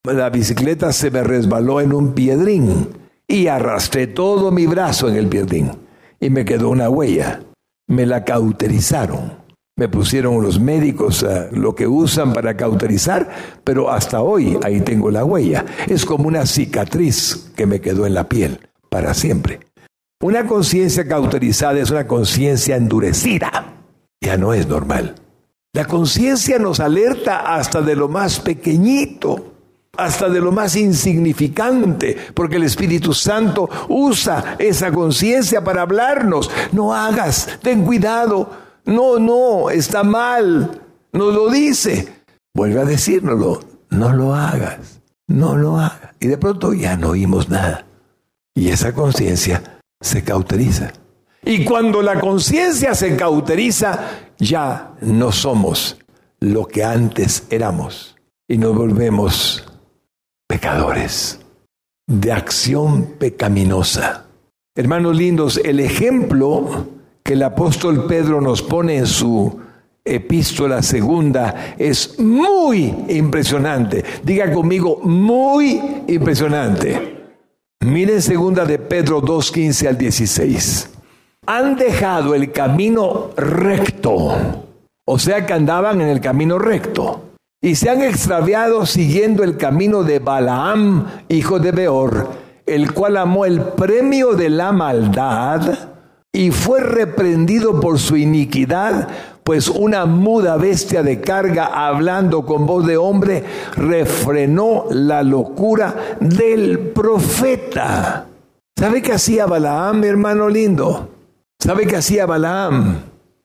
la 0.03 0.29
bicicleta 0.29 0.93
se 0.93 1.11
me 1.11 1.23
resbaló 1.23 1.81
en 1.81 1.93
un 1.93 2.13
piedrín 2.13 2.89
y 3.27 3.47
arrastré 3.47 4.07
todo 4.07 4.51
mi 4.51 4.65
brazo 4.65 5.09
en 5.09 5.15
el 5.15 5.27
piedrín 5.27 5.71
y 6.19 6.29
me 6.29 6.45
quedó 6.45 6.69
una 6.69 6.89
huella 6.89 7.41
me 7.89 8.05
la 8.05 8.23
cauterizaron. 8.23 9.38
Me 9.79 9.87
pusieron 9.87 10.43
los 10.43 10.59
médicos 10.59 11.23
eh, 11.23 11.47
lo 11.53 11.73
que 11.73 11.87
usan 11.87 12.33
para 12.33 12.57
cauterizar, 12.57 13.29
pero 13.63 13.89
hasta 13.89 14.19
hoy 14.19 14.59
ahí 14.61 14.81
tengo 14.81 15.09
la 15.09 15.23
huella. 15.23 15.63
Es 15.87 16.03
como 16.03 16.27
una 16.27 16.45
cicatriz 16.45 17.49
que 17.55 17.65
me 17.65 17.79
quedó 17.79 18.05
en 18.05 18.13
la 18.13 18.27
piel 18.27 18.59
para 18.89 19.13
siempre. 19.13 19.61
Una 20.21 20.45
conciencia 20.45 21.07
cauterizada 21.07 21.79
es 21.79 21.91
una 21.91 22.05
conciencia 22.05 22.75
endurecida. 22.75 23.73
Ya 24.19 24.35
no 24.35 24.53
es 24.53 24.67
normal. 24.67 25.15
La 25.71 25.85
conciencia 25.85 26.59
nos 26.59 26.81
alerta 26.81 27.55
hasta 27.55 27.81
de 27.81 27.95
lo 27.95 28.09
más 28.09 28.41
pequeñito 28.41 29.45
hasta 29.95 30.29
de 30.29 30.39
lo 30.39 30.51
más 30.51 30.75
insignificante, 30.75 32.17
porque 32.33 32.55
el 32.55 32.63
Espíritu 32.63 33.13
Santo 33.13 33.69
usa 33.89 34.55
esa 34.57 34.91
conciencia 34.91 35.63
para 35.63 35.81
hablarnos. 35.81 36.49
No 36.71 36.93
hagas, 36.93 37.59
ten 37.61 37.83
cuidado, 37.83 38.68
no, 38.85 39.19
no, 39.19 39.69
está 39.69 40.03
mal, 40.03 40.81
nos 41.11 41.33
lo 41.33 41.49
dice. 41.49 42.13
Vuelve 42.53 42.81
a 42.81 42.85
decírnoslo, 42.85 43.61
no 43.89 44.13
lo 44.13 44.33
hagas, 44.33 45.01
no 45.27 45.55
lo 45.55 45.77
hagas. 45.77 46.15
Y 46.19 46.27
de 46.27 46.37
pronto 46.37 46.73
ya 46.73 46.97
no 46.97 47.09
oímos 47.09 47.49
nada. 47.49 47.85
Y 48.55 48.69
esa 48.69 48.93
conciencia 48.93 49.79
se 50.01 50.23
cauteriza. 50.23 50.91
Y 51.43 51.63
cuando 51.63 52.01
la 52.01 52.19
conciencia 52.19 52.93
se 52.93 53.15
cauteriza, 53.15 54.33
ya 54.37 54.95
no 55.01 55.31
somos 55.31 55.97
lo 56.39 56.67
que 56.67 56.83
antes 56.83 57.43
éramos. 57.49 58.15
Y 58.47 58.57
nos 58.57 58.75
volvemos 58.75 59.65
pecadores, 60.47 61.39
de 62.07 62.31
acción 62.31 63.03
pecaminosa. 63.19 64.25
Hermanos 64.75 65.15
lindos, 65.15 65.61
el 65.63 65.79
ejemplo 65.79 66.87
que 67.29 67.33
el 67.33 67.43
apóstol 67.43 68.07
Pedro 68.07 68.41
nos 68.41 68.63
pone 68.63 68.97
en 68.97 69.05
su 69.05 69.55
epístola 70.03 70.81
segunda 70.81 71.75
es 71.77 72.17
muy 72.17 72.91
impresionante. 73.07 74.03
Diga 74.23 74.51
conmigo, 74.51 74.99
muy 75.03 75.79
impresionante. 76.07 77.27
Miren 77.81 78.23
segunda 78.23 78.65
de 78.65 78.79
Pedro 78.79 79.21
2, 79.21 79.51
15 79.51 79.87
al 79.87 79.95
16. 79.99 80.89
Han 81.45 81.75
dejado 81.75 82.33
el 82.33 82.51
camino 82.51 83.29
recto, 83.37 84.35
o 85.05 85.19
sea 85.19 85.45
que 85.45 85.53
andaban 85.53 86.01
en 86.01 86.07
el 86.07 86.21
camino 86.21 86.57
recto 86.57 87.25
y 87.61 87.75
se 87.75 87.91
han 87.91 88.01
extraviado 88.01 88.87
siguiendo 88.87 89.43
el 89.43 89.55
camino 89.55 90.01
de 90.01 90.17
Balaam, 90.17 91.05
hijo 91.27 91.59
de 91.59 91.73
Beor, 91.73 92.27
el 92.65 92.91
cual 92.91 93.17
amó 93.17 93.45
el 93.45 93.61
premio 93.61 94.33
de 94.33 94.49
la 94.49 94.71
maldad 94.71 95.89
y 96.39 96.51
fue 96.51 96.79
reprendido 96.79 97.81
por 97.81 97.99
su 97.99 98.15
iniquidad, 98.15 99.09
pues 99.43 99.67
una 99.67 100.05
muda 100.05 100.55
bestia 100.55 101.03
de 101.03 101.19
carga 101.19 101.65
hablando 101.65 102.45
con 102.45 102.65
voz 102.65 102.87
de 102.87 102.95
hombre 102.95 103.43
refrenó 103.75 104.85
la 104.89 105.21
locura 105.21 106.15
del 106.21 106.79
profeta. 106.79 108.25
¿Sabe 108.73 109.01
qué 109.01 109.11
hacía 109.11 109.47
Balaam, 109.47 110.01
hermano 110.05 110.47
lindo? 110.47 111.09
¿Sabe 111.61 111.85
qué 111.85 111.97
hacía 111.97 112.25
Balaam? 112.25 113.01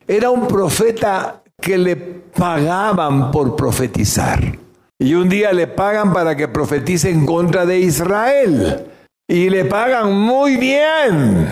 Era 0.06 0.30
un 0.30 0.46
profeta 0.46 1.42
que 1.60 1.76
le 1.76 1.96
pagaban 1.96 3.32
por 3.32 3.56
profetizar. 3.56 4.56
Y 5.00 5.14
un 5.14 5.28
día 5.28 5.52
le 5.52 5.66
pagan 5.66 6.12
para 6.12 6.36
que 6.36 6.46
profetice 6.46 7.10
en 7.10 7.26
contra 7.26 7.66
de 7.66 7.80
Israel. 7.80 8.86
Y 9.26 9.48
le 9.48 9.64
pagan 9.64 10.12
muy 10.12 10.58
bien, 10.58 11.48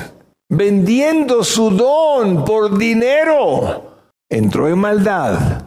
vendiendo 0.53 1.43
su 1.45 1.71
don 1.71 2.45
por 2.45 2.77
dinero. 2.77 3.97
Entró 4.29 4.69
en 4.69 4.79
maldad. 4.79 5.65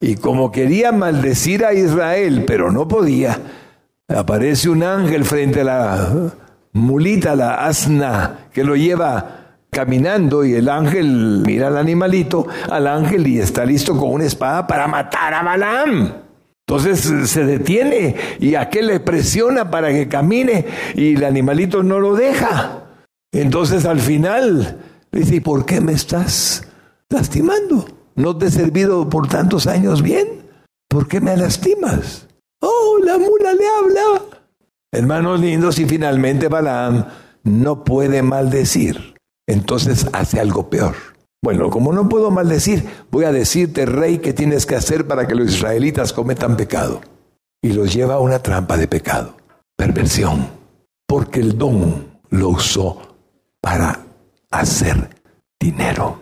Y 0.00 0.16
como 0.16 0.50
quería 0.50 0.92
maldecir 0.92 1.64
a 1.64 1.72
Israel, 1.72 2.44
pero 2.46 2.70
no 2.70 2.86
podía, 2.86 3.38
aparece 4.08 4.68
un 4.68 4.82
ángel 4.82 5.24
frente 5.24 5.60
a 5.60 5.64
la 5.64 6.08
mulita, 6.72 7.36
la 7.36 7.64
asna, 7.64 8.48
que 8.52 8.64
lo 8.64 8.76
lleva 8.76 9.40
caminando 9.70 10.44
y 10.44 10.54
el 10.54 10.68
ángel 10.68 11.42
mira 11.46 11.68
al 11.68 11.76
animalito, 11.76 12.46
al 12.70 12.86
ángel 12.86 13.26
y 13.26 13.38
está 13.38 13.64
listo 13.64 13.96
con 13.96 14.12
una 14.12 14.24
espada 14.24 14.66
para 14.66 14.86
matar 14.86 15.32
a 15.32 15.42
Balaam. 15.42 16.12
Entonces 16.66 17.30
se 17.30 17.44
detiene 17.44 18.16
y 18.40 18.56
aquel 18.56 18.88
le 18.88 19.00
presiona 19.00 19.70
para 19.70 19.90
que 19.90 20.08
camine 20.08 20.66
y 20.94 21.14
el 21.14 21.24
animalito 21.24 21.82
no 21.82 22.00
lo 22.00 22.14
deja. 22.14 22.83
Entonces 23.34 23.84
al 23.84 23.98
final 23.98 24.78
le 25.10 25.20
dice, 25.20 25.36
¿y 25.36 25.40
por 25.40 25.66
qué 25.66 25.80
me 25.80 25.92
estás 25.92 26.68
lastimando? 27.10 27.84
¿No 28.14 28.38
te 28.38 28.46
he 28.46 28.50
servido 28.50 29.08
por 29.08 29.26
tantos 29.26 29.66
años 29.66 30.02
bien? 30.02 30.44
¿Por 30.88 31.08
qué 31.08 31.20
me 31.20 31.36
lastimas? 31.36 32.28
Oh, 32.60 33.00
la 33.02 33.18
mula 33.18 33.52
le 33.52 33.66
habla. 33.66 34.22
Hermanos 34.92 35.40
lindos, 35.40 35.80
y 35.80 35.84
finalmente 35.84 36.46
Balaam 36.46 37.06
no 37.42 37.82
puede 37.82 38.22
maldecir. 38.22 39.16
Entonces 39.48 40.06
hace 40.12 40.38
algo 40.38 40.70
peor. 40.70 40.94
Bueno, 41.42 41.70
como 41.70 41.92
no 41.92 42.08
puedo 42.08 42.30
maldecir, 42.30 42.88
voy 43.10 43.24
a 43.24 43.32
decirte, 43.32 43.84
rey, 43.84 44.18
qué 44.18 44.32
tienes 44.32 44.64
que 44.64 44.76
hacer 44.76 45.08
para 45.08 45.26
que 45.26 45.34
los 45.34 45.52
israelitas 45.52 46.12
cometan 46.12 46.56
pecado. 46.56 47.00
Y 47.60 47.72
los 47.72 47.92
lleva 47.92 48.14
a 48.14 48.20
una 48.20 48.38
trampa 48.38 48.76
de 48.76 48.86
pecado, 48.86 49.34
perversión, 49.76 50.46
porque 51.08 51.40
el 51.40 51.58
don 51.58 52.06
lo 52.30 52.50
usó 52.50 53.02
para 53.64 53.98
hacer 54.50 55.08
dinero. 55.58 56.20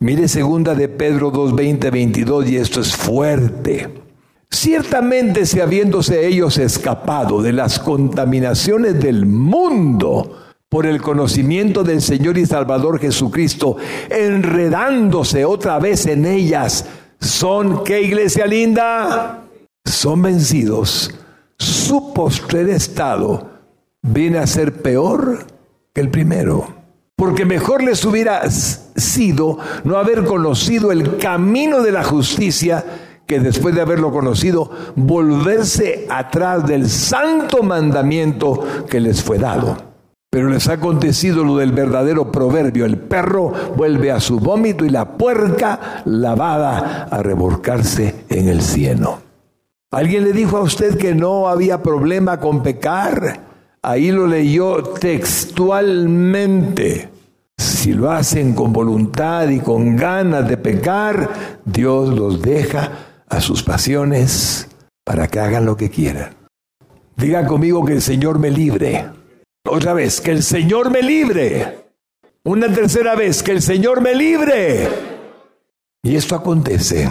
Mire 0.00 0.26
segunda 0.26 0.74
de 0.74 0.88
Pedro 0.88 1.30
2, 1.30 1.54
20, 1.54 1.88
22 1.88 2.50
y 2.50 2.56
esto 2.56 2.80
es 2.80 2.96
fuerte. 2.96 4.02
Ciertamente 4.50 5.46
si 5.46 5.60
habiéndose 5.60 6.26
ellos 6.26 6.58
escapado 6.58 7.42
de 7.42 7.52
las 7.52 7.78
contaminaciones 7.78 9.00
del 9.00 9.24
mundo 9.24 10.36
por 10.68 10.84
el 10.84 11.00
conocimiento 11.00 11.84
del 11.84 12.02
Señor 12.02 12.36
y 12.38 12.44
Salvador 12.44 12.98
Jesucristo, 12.98 13.76
enredándose 14.08 15.44
otra 15.44 15.78
vez 15.78 16.06
en 16.06 16.26
ellas, 16.26 16.86
son, 17.20 17.84
¿qué 17.84 18.02
iglesia 18.02 18.46
linda? 18.46 19.44
Son 19.84 20.20
vencidos. 20.22 21.14
Su 21.56 22.12
postrer 22.12 22.68
estado 22.68 23.48
viene 24.02 24.38
a 24.38 24.46
ser 24.48 24.82
peor 24.82 25.46
que 25.92 26.00
el 26.00 26.10
primero 26.10 26.79
porque 27.20 27.44
mejor 27.44 27.82
les 27.82 28.02
hubiera 28.06 28.48
sido 28.50 29.58
no 29.84 29.98
haber 29.98 30.24
conocido 30.24 30.90
el 30.90 31.18
camino 31.18 31.82
de 31.82 31.92
la 31.92 32.02
justicia 32.02 32.82
que 33.26 33.38
después 33.40 33.74
de 33.74 33.82
haberlo 33.82 34.10
conocido, 34.10 34.70
volverse 34.96 36.06
atrás 36.08 36.66
del 36.66 36.88
santo 36.88 37.62
mandamiento 37.62 38.64
que 38.88 39.00
les 39.00 39.22
fue 39.22 39.36
dado. 39.38 39.76
Pero 40.30 40.48
les 40.48 40.66
ha 40.68 40.72
acontecido 40.72 41.44
lo 41.44 41.58
del 41.58 41.72
verdadero 41.72 42.32
proverbio, 42.32 42.86
el 42.86 42.96
perro 42.96 43.52
vuelve 43.76 44.10
a 44.10 44.18
su 44.18 44.40
vómito 44.40 44.86
y 44.86 44.88
la 44.88 45.18
puerca 45.18 46.02
lavada 46.06 47.06
a 47.10 47.22
revolcarse 47.22 48.24
en 48.30 48.48
el 48.48 48.62
cieno. 48.62 49.18
¿Alguien 49.90 50.24
le 50.24 50.32
dijo 50.32 50.56
a 50.56 50.62
usted 50.62 50.96
que 50.96 51.14
no 51.14 51.48
había 51.48 51.82
problema 51.82 52.40
con 52.40 52.62
pecar? 52.62 53.49
Ahí 53.82 54.10
lo 54.10 54.26
leyó 54.26 54.82
textualmente. 54.82 57.08
Si 57.56 57.94
lo 57.94 58.10
hacen 58.10 58.52
con 58.54 58.74
voluntad 58.74 59.48
y 59.48 59.60
con 59.60 59.96
ganas 59.96 60.46
de 60.46 60.58
pecar, 60.58 61.60
Dios 61.64 62.10
los 62.10 62.42
deja 62.42 63.06
a 63.26 63.40
sus 63.40 63.62
pasiones 63.62 64.68
para 65.02 65.28
que 65.28 65.40
hagan 65.40 65.64
lo 65.64 65.78
que 65.78 65.88
quieran. 65.88 66.36
Diga 67.16 67.46
conmigo 67.46 67.82
que 67.84 67.94
el 67.94 68.02
Señor 68.02 68.38
me 68.38 68.50
libre. 68.50 69.06
Otra 69.66 69.94
vez, 69.94 70.20
que 70.20 70.32
el 70.32 70.42
Señor 70.42 70.90
me 70.90 71.02
libre. 71.02 71.86
Una 72.44 72.70
tercera 72.72 73.14
vez, 73.14 73.42
que 73.42 73.52
el 73.52 73.62
Señor 73.62 74.02
me 74.02 74.14
libre. 74.14 74.88
Y 76.02 76.16
esto 76.16 76.34
acontece 76.34 77.08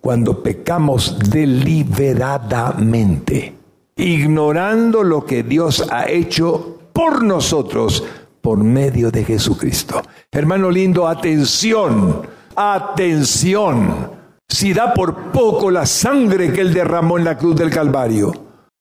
cuando 0.00 0.42
pecamos 0.42 1.18
deliberadamente 1.30 3.63
ignorando 3.96 5.02
lo 5.02 5.24
que 5.24 5.42
Dios 5.42 5.86
ha 5.90 6.08
hecho 6.08 6.78
por 6.92 7.22
nosotros 7.22 8.04
por 8.40 8.58
medio 8.58 9.10
de 9.10 9.24
Jesucristo. 9.24 10.02
Hermano 10.30 10.70
lindo, 10.70 11.08
atención, 11.08 12.22
atención. 12.54 14.10
Si 14.48 14.74
da 14.74 14.92
por 14.92 15.32
poco 15.32 15.70
la 15.70 15.86
sangre 15.86 16.52
que 16.52 16.60
Él 16.60 16.74
derramó 16.74 17.18
en 17.18 17.24
la 17.24 17.38
cruz 17.38 17.56
del 17.56 17.70
Calvario, 17.70 18.32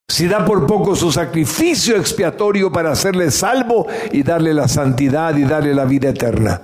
si 0.07 0.27
da 0.27 0.45
por 0.45 0.67
poco 0.67 0.95
su 0.95 1.11
sacrificio 1.11 1.95
expiatorio 1.95 2.71
para 2.71 2.91
hacerle 2.91 3.31
salvo 3.31 3.87
y 4.11 4.21
darle 4.21 4.53
la 4.53 4.67
santidad 4.67 5.35
y 5.37 5.45
darle 5.45 5.73
la 5.73 5.85
vida 5.85 6.09
eterna, 6.09 6.59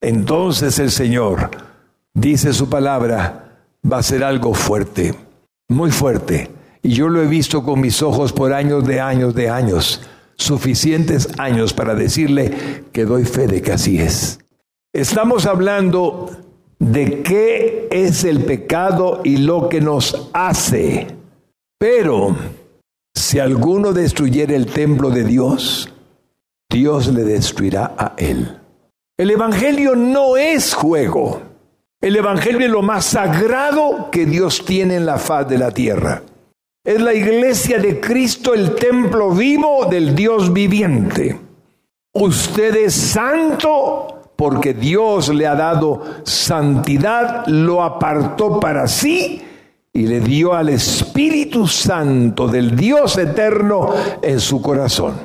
entonces 0.00 0.78
el 0.78 0.92
Señor, 0.92 1.50
dice 2.14 2.52
su 2.52 2.70
palabra, 2.70 3.58
va 3.90 3.98
a 3.98 4.02
ser 4.02 4.22
algo 4.22 4.54
fuerte, 4.54 5.12
muy 5.68 5.90
fuerte 5.90 6.57
yo 6.92 7.08
lo 7.08 7.22
he 7.22 7.26
visto 7.26 7.62
con 7.62 7.80
mis 7.80 8.02
ojos 8.02 8.32
por 8.32 8.52
años 8.52 8.86
de 8.86 9.00
años 9.00 9.34
de 9.34 9.50
años, 9.50 10.02
suficientes 10.36 11.28
años 11.38 11.72
para 11.72 11.94
decirle 11.94 12.84
que 12.92 13.04
doy 13.04 13.24
fe 13.24 13.46
de 13.46 13.62
que 13.62 13.72
así 13.72 13.98
es. 13.98 14.38
Estamos 14.92 15.46
hablando 15.46 16.30
de 16.78 17.22
qué 17.22 17.88
es 17.90 18.24
el 18.24 18.44
pecado 18.44 19.20
y 19.24 19.38
lo 19.38 19.68
que 19.68 19.80
nos 19.80 20.30
hace. 20.32 21.08
Pero 21.78 22.36
si 23.14 23.38
alguno 23.38 23.92
destruyera 23.92 24.54
el 24.54 24.66
templo 24.66 25.10
de 25.10 25.24
Dios, 25.24 25.92
Dios 26.70 27.08
le 27.08 27.24
destruirá 27.24 27.94
a 27.98 28.14
él. 28.16 28.58
El 29.16 29.30
Evangelio 29.30 29.96
no 29.96 30.36
es 30.36 30.74
juego. 30.74 31.42
El 32.00 32.14
Evangelio 32.14 32.66
es 32.66 32.70
lo 32.70 32.82
más 32.82 33.04
sagrado 33.04 34.08
que 34.12 34.26
Dios 34.26 34.64
tiene 34.64 34.94
en 34.94 35.06
la 35.06 35.18
faz 35.18 35.48
de 35.48 35.58
la 35.58 35.72
tierra. 35.72 36.22
Es 36.84 37.00
la 37.00 37.12
iglesia 37.12 37.78
de 37.78 38.00
Cristo, 38.00 38.54
el 38.54 38.74
templo 38.74 39.30
vivo 39.30 39.86
del 39.86 40.14
Dios 40.14 40.52
viviente. 40.52 41.38
Usted 42.12 42.76
es 42.76 42.94
santo 42.94 44.32
porque 44.36 44.72
Dios 44.72 45.28
le 45.30 45.46
ha 45.46 45.54
dado 45.56 46.02
santidad, 46.22 47.46
lo 47.48 47.82
apartó 47.82 48.60
para 48.60 48.86
sí 48.86 49.42
y 49.92 50.06
le 50.06 50.20
dio 50.20 50.54
al 50.54 50.68
Espíritu 50.68 51.66
Santo 51.66 52.46
del 52.46 52.76
Dios 52.76 53.18
eterno 53.18 53.92
en 54.22 54.38
su 54.38 54.62
corazón. 54.62 55.16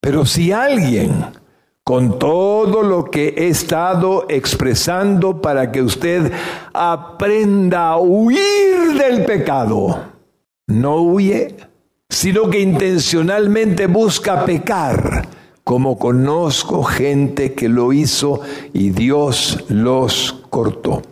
Pero 0.00 0.24
si 0.24 0.50
alguien, 0.50 1.26
con 1.84 2.18
todo 2.18 2.82
lo 2.82 3.04
que 3.04 3.34
he 3.36 3.48
estado 3.48 4.24
expresando 4.30 5.42
para 5.42 5.70
que 5.70 5.82
usted 5.82 6.32
aprenda 6.72 7.90
a 7.90 7.98
huir 7.98 8.94
del 8.98 9.26
pecado, 9.26 10.17
no 10.68 11.02
huye, 11.02 11.56
sino 12.08 12.48
que 12.48 12.60
intencionalmente 12.60 13.86
busca 13.86 14.44
pecar, 14.44 15.26
como 15.64 15.98
conozco 15.98 16.84
gente 16.84 17.54
que 17.54 17.68
lo 17.68 17.92
hizo 17.92 18.40
y 18.72 18.90
Dios 18.90 19.64
los 19.68 20.44
cortó. 20.48 21.02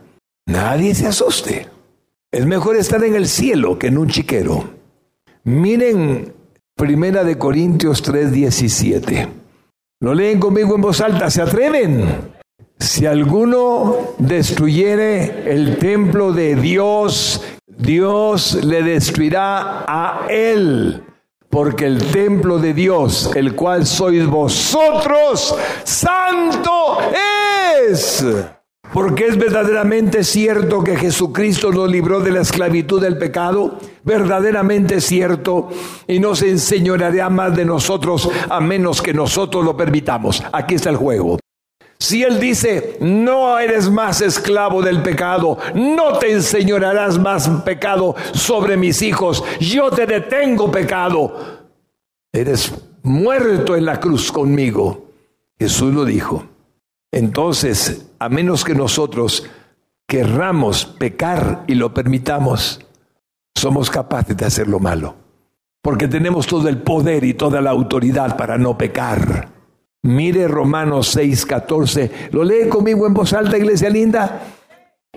Nadie 0.46 0.94
se 0.94 1.08
asuste. 1.08 1.68
Es 2.30 2.46
mejor 2.46 2.76
estar 2.76 3.02
en 3.02 3.14
el 3.14 3.26
cielo 3.26 3.78
que 3.78 3.88
en 3.88 3.98
un 3.98 4.08
chiquero. 4.08 4.70
Miren 5.44 6.34
Primera 6.76 7.24
de 7.24 7.38
Corintios 7.38 8.02
3:17. 8.02 9.28
Lo 10.00 10.12
leen 10.12 10.38
conmigo 10.38 10.74
en 10.74 10.82
voz 10.82 11.00
alta, 11.00 11.30
¿se 11.30 11.40
atreven? 11.40 12.04
Si 12.78 13.06
alguno 13.06 13.96
destruyere 14.18 15.50
el 15.50 15.78
templo 15.78 16.32
de 16.32 16.54
Dios 16.54 17.40
Dios 17.66 18.64
le 18.64 18.82
destruirá 18.82 19.84
a 19.88 20.26
él, 20.30 21.02
porque 21.50 21.86
el 21.86 21.98
templo 22.12 22.58
de 22.58 22.72
Dios, 22.72 23.30
el 23.34 23.56
cual 23.56 23.86
sois 23.86 24.24
vosotros, 24.24 25.56
santo 25.82 26.98
es. 27.90 28.24
Porque 28.92 29.26
es 29.26 29.36
verdaderamente 29.36 30.22
cierto 30.22 30.84
que 30.84 30.96
Jesucristo 30.96 31.72
nos 31.72 31.90
libró 31.90 32.20
de 32.20 32.30
la 32.30 32.42
esclavitud 32.42 33.02
del 33.02 33.18
pecado, 33.18 33.78
verdaderamente 34.04 35.00
cierto, 35.00 35.68
y 36.06 36.20
no 36.20 36.36
se 36.36 36.50
enseñoreará 36.50 37.28
más 37.30 37.56
de 37.56 37.64
nosotros 37.64 38.30
a 38.48 38.60
menos 38.60 39.02
que 39.02 39.12
nosotros 39.12 39.64
lo 39.64 39.76
permitamos. 39.76 40.40
Aquí 40.52 40.76
está 40.76 40.90
el 40.90 40.96
juego. 40.96 41.38
Si 41.98 42.22
Él 42.22 42.38
dice, 42.38 42.98
no 43.00 43.58
eres 43.58 43.90
más 43.90 44.20
esclavo 44.20 44.82
del 44.82 45.02
pecado, 45.02 45.58
no 45.74 46.18
te 46.18 46.32
enseñarás 46.32 47.18
más 47.18 47.48
pecado 47.64 48.14
sobre 48.32 48.76
mis 48.76 49.00
hijos, 49.02 49.42
yo 49.60 49.90
te 49.90 50.06
detengo 50.06 50.70
pecado, 50.70 51.62
eres 52.32 52.72
muerto 53.02 53.76
en 53.76 53.86
la 53.86 53.98
cruz 53.98 54.30
conmigo. 54.30 55.06
Jesús 55.58 55.94
lo 55.94 56.04
dijo. 56.04 56.44
Entonces, 57.10 58.10
a 58.18 58.28
menos 58.28 58.62
que 58.62 58.74
nosotros 58.74 59.48
querramos 60.06 60.84
pecar 60.84 61.64
y 61.66 61.74
lo 61.74 61.94
permitamos, 61.94 62.84
somos 63.54 63.90
capaces 63.90 64.36
de 64.36 64.44
hacer 64.44 64.68
lo 64.68 64.80
malo, 64.80 65.14
porque 65.82 66.08
tenemos 66.08 66.46
todo 66.46 66.68
el 66.68 66.78
poder 66.82 67.24
y 67.24 67.32
toda 67.32 67.62
la 67.62 67.70
autoridad 67.70 68.36
para 68.36 68.58
no 68.58 68.76
pecar. 68.76 69.55
Mire 70.02 70.46
Romanos 70.48 71.16
6:14. 71.16 72.30
¿Lo 72.32 72.44
lee 72.44 72.68
conmigo 72.68 73.06
en 73.06 73.14
voz 73.14 73.32
alta, 73.32 73.56
iglesia 73.58 73.90
linda? 73.90 74.42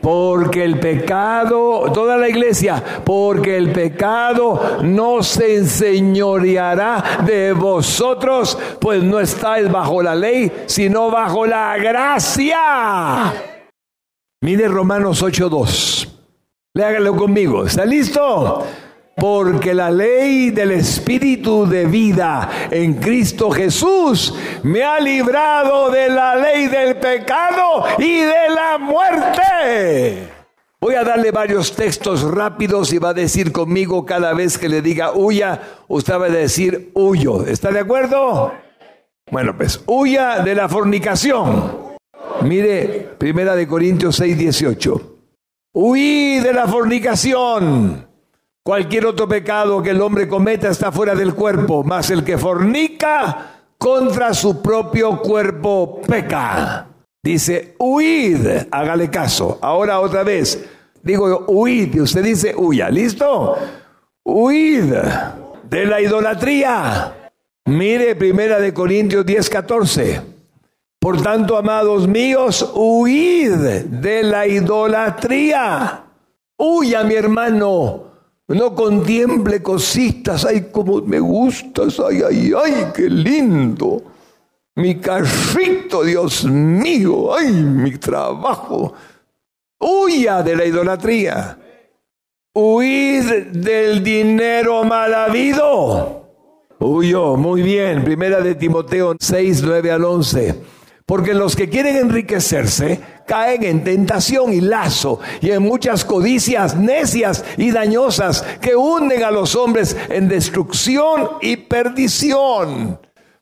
Porque 0.01 0.63
el 0.63 0.79
pecado, 0.79 1.91
toda 1.93 2.15
la 2.17 2.29
iglesia, 2.29 2.81
porque 3.03 3.57
el 3.57 3.71
pecado 3.71 4.79
no 4.81 5.21
se 5.21 5.57
enseñoreará 5.57 7.23
de 7.25 7.51
vosotros, 7.53 8.57
pues 8.79 9.03
no 9.03 9.19
estáis 9.19 9.69
bajo 9.69 10.01
la 10.01 10.15
ley, 10.15 10.51
sino 10.67 11.11
bajo 11.11 11.45
la 11.45 11.77
gracia. 11.77 13.33
Mire 14.41 14.69
Romanos 14.69 15.21
8.2. 15.21 16.07
Léagalo 16.73 17.15
conmigo. 17.15 17.65
¿Está 17.65 17.85
listo? 17.85 18.65
Porque 19.19 19.73
la 19.73 19.91
ley 19.91 20.51
del 20.51 20.71
Espíritu 20.71 21.67
de 21.67 21.85
vida 21.85 22.49
en 22.71 22.95
Cristo 22.95 23.51
Jesús 23.51 24.33
me 24.63 24.83
ha 24.83 24.99
librado 24.99 25.89
de 25.89 26.09
la 26.09 26.35
ley 26.35 26.67
del 26.67 26.95
pecado 26.97 27.85
y 27.97 28.21
de 28.21 28.49
la 28.53 28.77
muerte. 28.77 30.29
Voy 30.81 30.95
a 30.95 31.03
darle 31.03 31.31
varios 31.31 31.75
textos 31.75 32.23
rápidos 32.23 32.93
y 32.93 32.99
va 32.99 33.09
a 33.09 33.13
decir 33.13 33.51
conmigo 33.51 34.05
cada 34.05 34.33
vez 34.33 34.57
que 34.57 34.69
le 34.69 34.81
diga 34.81 35.11
huya, 35.13 35.61
usted 35.89 36.13
va 36.13 36.27
a 36.27 36.29
decir 36.29 36.91
huyo. 36.93 37.45
¿Está 37.45 37.71
de 37.71 37.79
acuerdo? 37.79 38.53
Bueno, 39.29 39.55
pues 39.57 39.83
huya 39.85 40.39
de 40.39 40.55
la 40.55 40.69
fornicación. 40.69 41.97
Mire, 42.43 43.09
Primera 43.17 43.55
de 43.55 43.67
Corintios 43.67 44.15
6, 44.15 44.37
18. 44.37 45.15
Huí 45.73 46.39
de 46.39 46.53
la 46.53 46.67
fornicación. 46.67 48.08
Cualquier 48.63 49.05
otro 49.05 49.27
pecado 49.27 49.81
que 49.81 49.91
el 49.91 50.01
hombre 50.01 50.27
cometa 50.27 50.69
está 50.69 50.91
fuera 50.91 51.15
del 51.15 51.33
cuerpo, 51.33 51.83
mas 51.83 52.09
el 52.11 52.23
que 52.23 52.37
fornica 52.37 53.61
contra 53.77 54.33
su 54.33 54.61
propio 54.61 55.21
cuerpo 55.21 56.01
peca. 56.05 56.87
Dice, 57.23 57.75
huid, 57.79 58.45
hágale 58.71 59.09
caso. 59.09 59.57
Ahora 59.61 59.99
otra 59.99 60.23
vez, 60.23 60.65
digo 61.01 61.45
huid, 61.47 61.95
y 61.95 62.01
usted 62.01 62.23
dice 62.23 62.53
huya, 62.55 62.89
¿listo? 62.89 63.57
Huid 64.23 64.93
de 65.69 65.85
la 65.85 66.01
idolatría. 66.01 67.31
Mire 67.65 68.15
primera 68.15 68.59
de 68.59 68.73
Corintios 68.73 69.25
10, 69.25 69.49
14. 69.49 70.21
Por 70.99 71.21
tanto, 71.21 71.55
amados 71.57 72.07
míos, 72.07 72.71
huid 72.75 73.53
de 73.53 74.23
la 74.23 74.47
idolatría. 74.47 76.03
Huya, 76.57 77.03
mi 77.03 77.15
hermano. 77.15 78.08
No 78.49 78.75
contemple 78.75 79.61
cositas, 79.63 80.45
ay, 80.45 80.67
como 80.71 81.01
me 81.01 81.19
gustas, 81.19 81.99
ay, 81.99 82.21
ay, 82.27 82.51
ay, 82.63 82.85
qué 82.95 83.09
lindo 83.09 84.03
mi 84.79 84.95
carrito, 84.95 86.03
Dios 86.03 86.45
mío, 86.45 87.35
ay, 87.35 87.51
mi 87.51 87.97
trabajo. 87.97 88.93
Huya 89.79 90.41
de 90.41 90.55
la 90.55 90.65
idolatría. 90.65 91.57
Huid 92.53 93.47
del 93.51 94.03
dinero 94.03 94.83
mal 94.83 95.13
habido. 95.13 96.23
Huyó, 96.79 97.35
muy 97.35 97.61
bien. 97.61 98.03
Primera 98.03 98.39
de 98.41 98.55
Timoteo 98.55 99.15
6, 99.19 99.63
9 99.63 99.91
al 99.91 100.05
11. 100.05 100.55
Porque 101.05 101.33
los 101.33 101.55
que 101.55 101.69
quieren 101.69 101.97
enriquecerse 101.97 103.01
caen 103.29 103.63
en 103.63 103.83
tentación 103.83 104.51
y 104.51 104.59
lazo 104.59 105.19
y 105.39 105.51
en 105.51 105.61
muchas 105.61 106.03
codicias 106.03 106.75
necias 106.75 107.45
y 107.57 107.69
dañosas 107.69 108.41
que 108.59 108.75
hunden 108.75 109.23
a 109.23 109.29
los 109.29 109.55
hombres 109.55 109.95
en 110.09 110.27
destrucción 110.27 111.29
y 111.39 111.55
perdición 111.57 112.97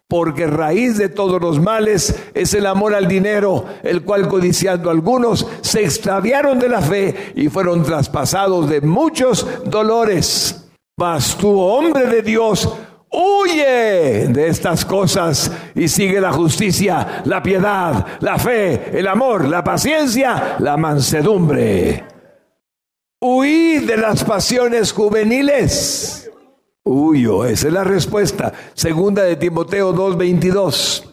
porque 0.09 0.45
raíz 0.47 0.97
de 0.97 1.07
todos 1.07 1.41
los 1.41 1.59
males 1.61 2.15
es 2.33 2.53
el 2.53 2.65
amor 2.65 2.95
al 2.95 3.07
dinero, 3.07 3.65
el 3.83 4.03
cual 4.03 4.27
codiciando 4.29 4.89
algunos 4.89 5.45
se 5.61 5.83
extraviaron 5.83 6.59
de 6.59 6.69
la 6.69 6.81
fe 6.81 7.33
y 7.35 7.49
fueron 7.49 7.83
traspasados 7.83 8.69
de 8.69 8.79
muchos 8.79 9.45
dolores. 9.65 10.69
Mas 10.97 11.37
tú, 11.37 11.59
hombre 11.59 12.07
de 12.07 12.21
Dios, 12.21 12.73
huye 13.11 14.27
de 14.27 14.47
estas 14.47 14.85
cosas 14.85 15.51
y 15.75 15.87
sigue 15.87 16.21
la 16.21 16.31
justicia, 16.31 17.21
la 17.25 17.41
piedad, 17.41 18.05
la 18.19 18.37
fe, 18.37 18.97
el 18.97 19.07
amor, 19.07 19.45
la 19.45 19.63
paciencia, 19.63 20.57
la 20.59 20.77
mansedumbre. 20.77 22.03
Huí 23.19 23.79
de 23.79 23.97
las 23.97 24.23
pasiones 24.23 24.91
juveniles 24.91 26.27
Huyo, 26.87 27.43
esa 27.43 27.67
es 27.67 27.73
la 27.73 27.83
respuesta. 27.83 28.53
Segunda 28.73 29.23
de 29.23 29.35
Timoteo 29.35 29.93
2:22. 29.93 31.03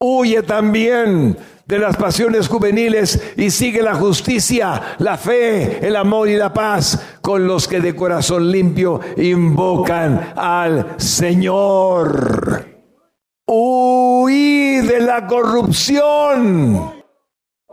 Huye 0.00 0.42
también 0.42 1.36
de 1.72 1.78
las 1.78 1.96
pasiones 1.96 2.48
juveniles 2.48 3.32
y 3.34 3.50
sigue 3.50 3.80
la 3.80 3.94
justicia, 3.94 4.96
la 4.98 5.16
fe, 5.16 5.86
el 5.86 5.96
amor 5.96 6.28
y 6.28 6.36
la 6.36 6.52
paz 6.52 7.16
con 7.22 7.46
los 7.46 7.66
que 7.66 7.80
de 7.80 7.96
corazón 7.96 8.52
limpio 8.52 9.00
invocan 9.16 10.34
al 10.36 10.96
Señor. 10.98 12.66
Huí 13.46 14.80
de 14.86 15.00
la 15.00 15.26
corrupción. 15.26 16.92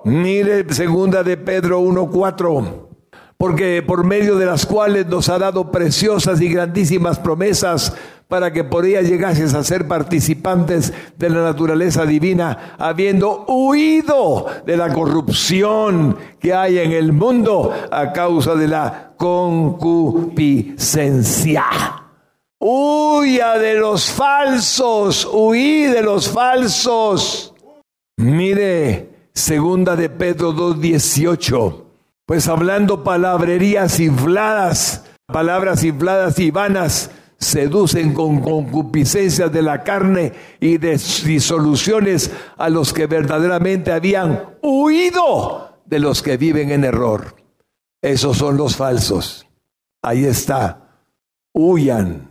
Mire 0.06 0.74
segunda 0.74 1.22
de 1.22 1.36
Pedro 1.36 1.82
1:4 1.82 2.88
porque 3.36 3.82
por 3.86 4.06
medio 4.06 4.38
de 4.38 4.46
las 4.46 4.66
cuales 4.66 5.08
nos 5.08 5.30
ha 5.30 5.40
dado 5.40 5.72
preciosas 5.72 6.42
y 6.42 6.50
grandísimas 6.50 7.20
promesas 7.20 7.96
para 8.30 8.54
que 8.54 8.64
por 8.64 8.86
llegases 8.86 9.54
a 9.54 9.66
ser 9.66 9.90
participantes 9.90 10.94
de 11.18 11.30
la 11.30 11.44
naturaleza 11.44 12.06
divina, 12.06 12.76
habiendo 12.78 13.44
huido 13.48 14.46
de 14.66 14.78
la 14.78 14.94
corrupción 14.94 16.16
que 16.40 16.54
hay 16.54 16.80
en 16.80 16.94
el 16.94 17.12
mundo 17.12 17.74
a 17.92 18.14
causa 18.14 18.56
de 18.56 18.70
la 18.70 19.12
concupiscencia. 19.18 21.66
Huya 22.60 23.58
de 23.58 23.74
los 23.76 24.10
falsos, 24.10 25.28
huí 25.30 25.88
de 25.88 26.02
los 26.02 26.30
falsos. 26.30 27.54
Mire, 28.18 29.10
segunda 29.34 29.98
de 29.98 30.10
Pedro 30.10 30.54
2.18 30.54 31.90
pues 32.30 32.48
hablando 32.48 33.04
palabrerías 33.04 34.00
infladas, 34.00 35.04
palabras 35.26 35.84
infladas 35.84 36.38
y 36.38 36.52
vanas, 36.52 37.10
seducen 37.40 38.14
con 38.14 38.42
concupiscencias 38.42 39.52
de 39.52 39.62
la 39.62 39.84
carne 39.84 40.34
y 40.60 40.78
de 40.78 41.00
disoluciones 41.26 42.32
a 42.58 42.70
los 42.70 42.94
que 42.94 43.08
verdaderamente 43.08 43.92
habían 43.92 44.58
huido 44.62 45.78
de 45.86 46.00
los 46.00 46.22
que 46.22 46.38
viven 46.38 46.72
en 46.72 46.84
error. 46.84 47.36
Esos 48.02 48.38
son 48.38 48.58
los 48.58 48.76
falsos. 48.76 49.48
Ahí 50.02 50.26
está. 50.26 51.02
Huyan, 51.54 52.30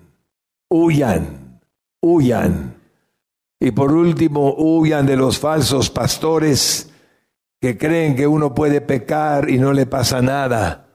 huyan, 0.70 1.60
huyan. 2.00 2.76
Y 3.60 3.70
por 3.72 3.92
último, 3.92 4.54
huyan 4.56 5.06
de 5.06 5.16
los 5.16 5.38
falsos 5.38 5.90
pastores 5.90 6.90
que 7.60 7.76
creen 7.76 8.14
que 8.14 8.26
uno 8.26 8.54
puede 8.54 8.80
pecar 8.80 9.50
y 9.50 9.58
no 9.58 9.72
le 9.72 9.86
pasa 9.86 10.22
nada. 10.22 10.86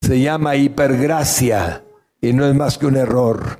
Se 0.00 0.20
llama 0.20 0.54
hipergracia 0.54 1.82
y 2.20 2.32
no 2.32 2.46
es 2.46 2.54
más 2.54 2.78
que 2.78 2.86
un 2.86 2.96
error. 2.96 3.58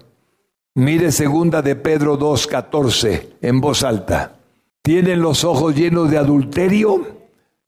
Mire 0.74 1.10
segunda 1.10 1.62
de 1.62 1.76
Pedro 1.76 2.18
2:14 2.18 3.38
en 3.40 3.60
voz 3.60 3.82
alta. 3.82 4.36
Tienen 4.82 5.20
los 5.20 5.42
ojos 5.44 5.74
llenos 5.74 6.10
de 6.10 6.18
adulterio, 6.18 7.16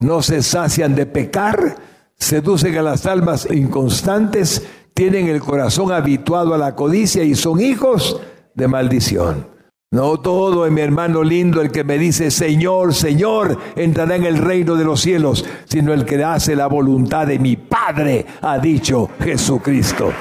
no 0.01 0.23
se 0.23 0.43
sacian 0.43 0.95
de 0.95 1.07
pecar, 1.07 1.77
seducen 2.17 2.77
a 2.77 2.83
las 2.83 3.07
almas 3.07 3.49
inconstantes, 3.51 4.67
tienen 4.95 5.29
el 5.29 5.41
corazón 5.41 5.91
habituado 5.93 6.55
a 6.55 6.59
la 6.59 6.75
codicia 6.75 7.25
y 7.25 7.35
son 7.35 7.61
hijos 7.61 8.21
de 8.55 8.69
maldición. 8.69 9.47
No 9.91 10.21
todo 10.21 10.67
en 10.67 10.75
mi 10.75 10.83
hermano 10.83 11.23
lindo 11.23 11.63
el 11.63 11.73
que 11.73 11.83
me 11.83 11.97
dice 11.97 12.31
Señor, 12.31 12.93
Señor, 12.93 13.59
entrará 13.75 14.17
en 14.17 14.27
el 14.27 14.37
reino 14.37 14.75
de 14.75 14.85
los 14.85 15.01
cielos, 15.01 15.47
sino 15.65 15.95
el 15.95 16.05
que 16.05 16.23
hace 16.23 16.55
la 16.55 16.67
voluntad 16.67 17.27
de 17.27 17.39
mi 17.39 17.57
Padre, 17.57 18.27
ha 18.43 18.59
dicho 18.59 19.09
Jesucristo. 19.19 20.13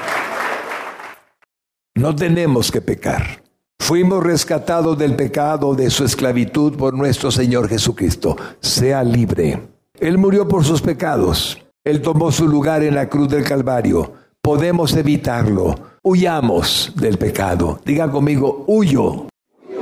No 1.97 2.15
tenemos 2.15 2.71
que 2.71 2.79
pecar. 2.79 3.41
Fuimos 3.79 4.23
rescatados 4.23 4.99
del 4.99 5.15
pecado, 5.15 5.73
de 5.73 5.89
su 5.89 6.05
esclavitud 6.05 6.75
por 6.75 6.93
nuestro 6.93 7.31
Señor 7.31 7.67
Jesucristo. 7.67 8.37
Sea 8.59 9.03
libre. 9.03 9.59
Él 9.99 10.19
murió 10.19 10.47
por 10.47 10.63
sus 10.63 10.79
pecados. 10.79 11.57
Él 11.83 12.03
tomó 12.03 12.31
su 12.31 12.47
lugar 12.47 12.83
en 12.83 12.93
la 12.93 13.09
cruz 13.09 13.29
del 13.29 13.43
Calvario. 13.43 14.13
Podemos 14.43 14.95
evitarlo. 14.95 15.73
Huyamos 16.03 16.93
del 16.97 17.17
pecado. 17.17 17.79
Diga 17.83 18.11
conmigo, 18.11 18.63
huyo 18.67 19.25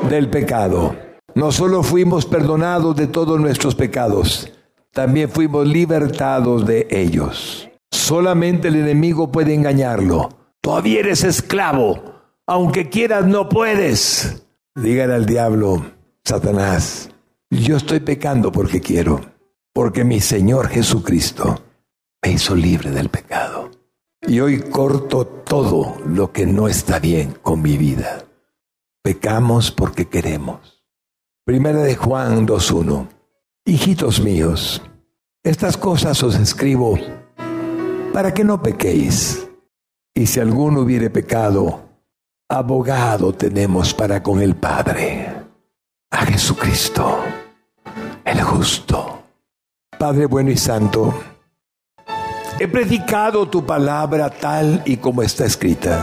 del 0.09 0.29
pecado. 0.29 0.95
No 1.33 1.51
solo 1.51 1.83
fuimos 1.83 2.25
perdonados 2.25 2.95
de 2.95 3.07
todos 3.07 3.41
nuestros 3.41 3.75
pecados, 3.75 4.49
también 4.93 5.27
fuimos 5.27 5.67
libertados 5.67 6.65
de 6.65 6.87
ellos. 6.89 7.67
Solamente 7.91 8.69
el 8.69 8.77
enemigo 8.77 9.33
puede 9.33 9.53
engañarlo. 9.53 10.29
Todavía 10.65 11.01
eres 11.01 11.23
esclavo. 11.23 12.01
Aunque 12.47 12.89
quieras, 12.89 13.27
no 13.27 13.47
puedes. 13.49 14.47
Dígale 14.73 15.13
al 15.13 15.27
diablo, 15.27 15.85
Satanás, 16.23 17.11
yo 17.51 17.77
estoy 17.77 17.99
pecando 17.99 18.51
porque 18.51 18.81
quiero, 18.81 19.21
porque 19.71 20.03
mi 20.03 20.19
Señor 20.19 20.69
Jesucristo 20.69 21.61
me 22.23 22.31
hizo 22.31 22.55
libre 22.55 22.89
del 22.89 23.09
pecado. 23.09 23.69
Y 24.23 24.39
hoy 24.39 24.59
corto 24.59 25.27
todo 25.27 25.97
lo 26.03 26.31
que 26.31 26.47
no 26.47 26.67
está 26.67 26.97
bien 26.97 27.37
con 27.43 27.61
mi 27.61 27.77
vida. 27.77 28.25
Pecamos 29.03 29.69
porque 29.69 30.07
queremos. 30.07 30.83
Primera 31.45 31.83
de 31.83 31.95
Juan 31.95 32.47
2.1. 32.47 33.07
Hijitos 33.65 34.19
míos, 34.19 34.81
Estas 35.43 35.77
cosas 35.77 36.23
os 36.23 36.33
escribo 36.33 36.97
para 38.11 38.33
que 38.33 38.43
no 38.43 38.63
pequéis. 38.63 39.44
Y 40.17 40.27
si 40.27 40.39
alguno 40.39 40.79
hubiere 40.79 41.09
pecado, 41.09 41.81
abogado 42.47 43.33
tenemos 43.33 43.93
para 43.93 44.23
con 44.23 44.41
el 44.41 44.55
Padre, 44.55 45.27
a 46.09 46.25
Jesucristo, 46.25 47.19
el 48.23 48.41
justo. 48.41 49.23
Padre 49.99 50.27
bueno 50.27 50.51
y 50.51 50.57
santo, 50.57 51.13
he 52.57 52.65
predicado 52.65 53.49
tu 53.49 53.65
palabra 53.65 54.29
tal 54.29 54.81
y 54.85 54.95
como 54.95 55.21
está 55.21 55.45
escrita. 55.45 55.99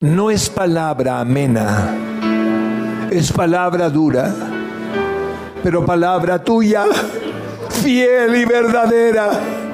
No 0.00 0.30
es 0.30 0.48
palabra 0.48 1.20
amena, 1.20 1.94
es 3.10 3.30
palabra 3.30 3.90
dura, 3.90 4.34
pero 5.62 5.84
palabra 5.84 6.42
tuya, 6.42 6.86
fiel 7.68 8.36
y 8.36 8.46
verdadera. 8.46 9.65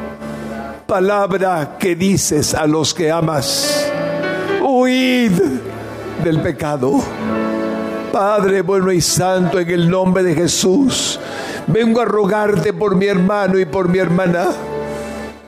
Palabra 0.93 1.79
que 1.79 1.97
dices 1.97 2.53
a 2.53 2.67
los 2.67 2.93
que 2.93 3.11
amas, 3.11 3.91
huid 4.61 5.33
del 6.23 6.43
pecado. 6.43 7.01
Padre 8.13 8.61
bueno 8.61 8.93
y 8.93 9.01
santo, 9.01 9.59
en 9.59 9.71
el 9.71 9.89
nombre 9.89 10.23
de 10.23 10.35
Jesús, 10.35 11.19
vengo 11.67 12.03
a 12.03 12.05
rogarte 12.05 12.75
por 12.75 12.95
mi 12.95 13.07
hermano 13.07 13.59
y 13.59 13.65
por 13.65 13.89
mi 13.89 14.01
hermana, 14.01 14.49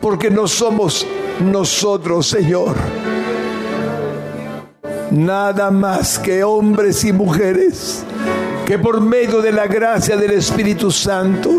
porque 0.00 0.30
no 0.30 0.48
somos 0.48 1.06
nosotros, 1.40 2.26
Señor 2.26 2.74
nada 5.10 5.70
más 5.70 6.18
que 6.18 6.42
hombres 6.42 7.04
y 7.04 7.12
mujeres 7.12 8.02
que 8.64 8.78
por 8.78 9.02
medio 9.02 9.42
de 9.42 9.52
la 9.52 9.66
gracia 9.66 10.16
del 10.16 10.32
Espíritu 10.32 10.90
Santo, 10.90 11.50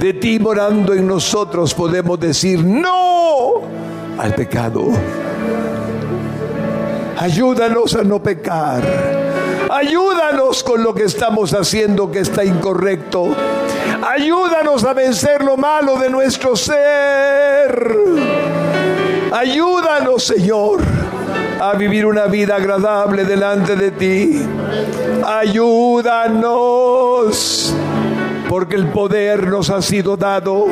de 0.00 0.14
ti 0.14 0.38
morando 0.38 0.94
en 0.94 1.06
nosotros, 1.06 1.74
podemos 1.74 2.18
decir 2.18 2.64
no 2.64 3.60
al 4.18 4.34
pecado. 4.34 4.88
Ayúdanos 7.18 7.94
a 7.94 8.02
no 8.02 8.22
pecar. 8.22 8.82
Ayúdanos 9.70 10.64
con 10.64 10.82
lo 10.82 10.94
que 10.94 11.04
estamos 11.04 11.52
haciendo 11.52 12.10
que 12.10 12.20
está 12.20 12.44
incorrecto. 12.44 13.28
Ayúdanos 14.02 14.84
a 14.84 14.94
vencer 14.94 15.44
lo 15.44 15.58
malo 15.58 15.96
de 15.96 16.08
nuestro 16.08 16.56
ser. 16.56 17.94
Ayúdanos, 19.32 20.24
Señor 20.24 20.80
a 21.60 21.74
vivir 21.74 22.06
una 22.06 22.24
vida 22.24 22.56
agradable 22.56 23.24
delante 23.24 23.76
de 23.76 23.90
ti. 23.90 24.42
Ayúdanos, 25.26 26.44
porque 28.50 28.74
el 28.74 28.88
poder 28.88 29.46
nos 29.46 29.70
ha 29.70 29.80
sido 29.80 30.16
dado. 30.16 30.66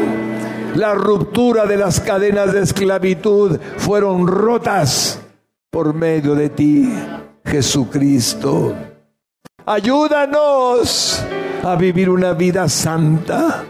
La 0.74 0.94
ruptura 0.94 1.64
de 1.64 1.76
las 1.76 2.00
cadenas 2.00 2.52
de 2.52 2.62
esclavitud 2.62 3.56
fueron 3.76 4.26
rotas 4.26 5.20
por 5.70 5.94
medio 5.94 6.34
de 6.34 6.48
ti, 6.48 6.92
Jesucristo. 7.44 8.74
Ayúdanos 9.64 11.24
a 11.62 11.76
vivir 11.76 12.10
una 12.10 12.32
vida 12.32 12.68
santa, 12.68 13.62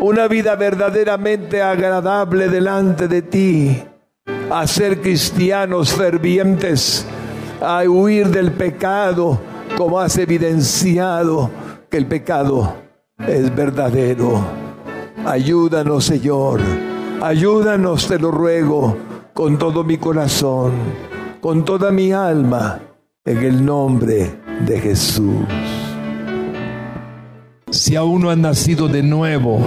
una 0.00 0.28
vida 0.28 0.54
verdaderamente 0.54 1.62
agradable 1.62 2.50
delante 2.50 3.08
de 3.08 3.22
ti 3.22 3.82
a 4.50 4.66
ser 4.66 5.00
cristianos 5.00 5.94
fervientes, 5.94 7.06
a 7.62 7.84
huir 7.84 8.26
del 8.28 8.52
pecado, 8.52 9.40
como 9.78 9.98
has 9.98 10.18
evidenciado 10.18 11.50
que 11.88 11.96
el 11.96 12.04
pecado 12.06 12.85
es 13.18 13.54
verdadero. 13.54 14.44
Ayúdanos, 15.24 16.04
Señor. 16.04 16.60
Ayúdanos, 17.22 18.06
te 18.08 18.18
lo 18.18 18.30
ruego, 18.30 18.96
con 19.32 19.58
todo 19.58 19.84
mi 19.84 19.96
corazón, 19.96 20.72
con 21.40 21.64
toda 21.64 21.90
mi 21.90 22.12
alma, 22.12 22.80
en 23.24 23.38
el 23.38 23.64
nombre 23.64 24.34
de 24.66 24.80
Jesús. 24.80 25.44
Si 27.70 27.96
aún 27.96 28.22
no 28.22 28.30
han 28.30 28.42
nacido 28.42 28.88
de 28.88 29.02
nuevo, 29.02 29.60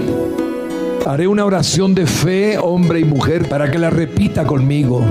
Haré 1.06 1.28
una 1.28 1.45
oración 1.45 1.95
de 1.95 2.06
fe, 2.06 2.58
hombre 2.58 3.00
y 3.00 3.04
mujer, 3.04 3.47
para 3.47 3.72
que 3.72 3.80
la 3.80 3.89
repita 3.89 4.45
conmigo. 4.45 5.02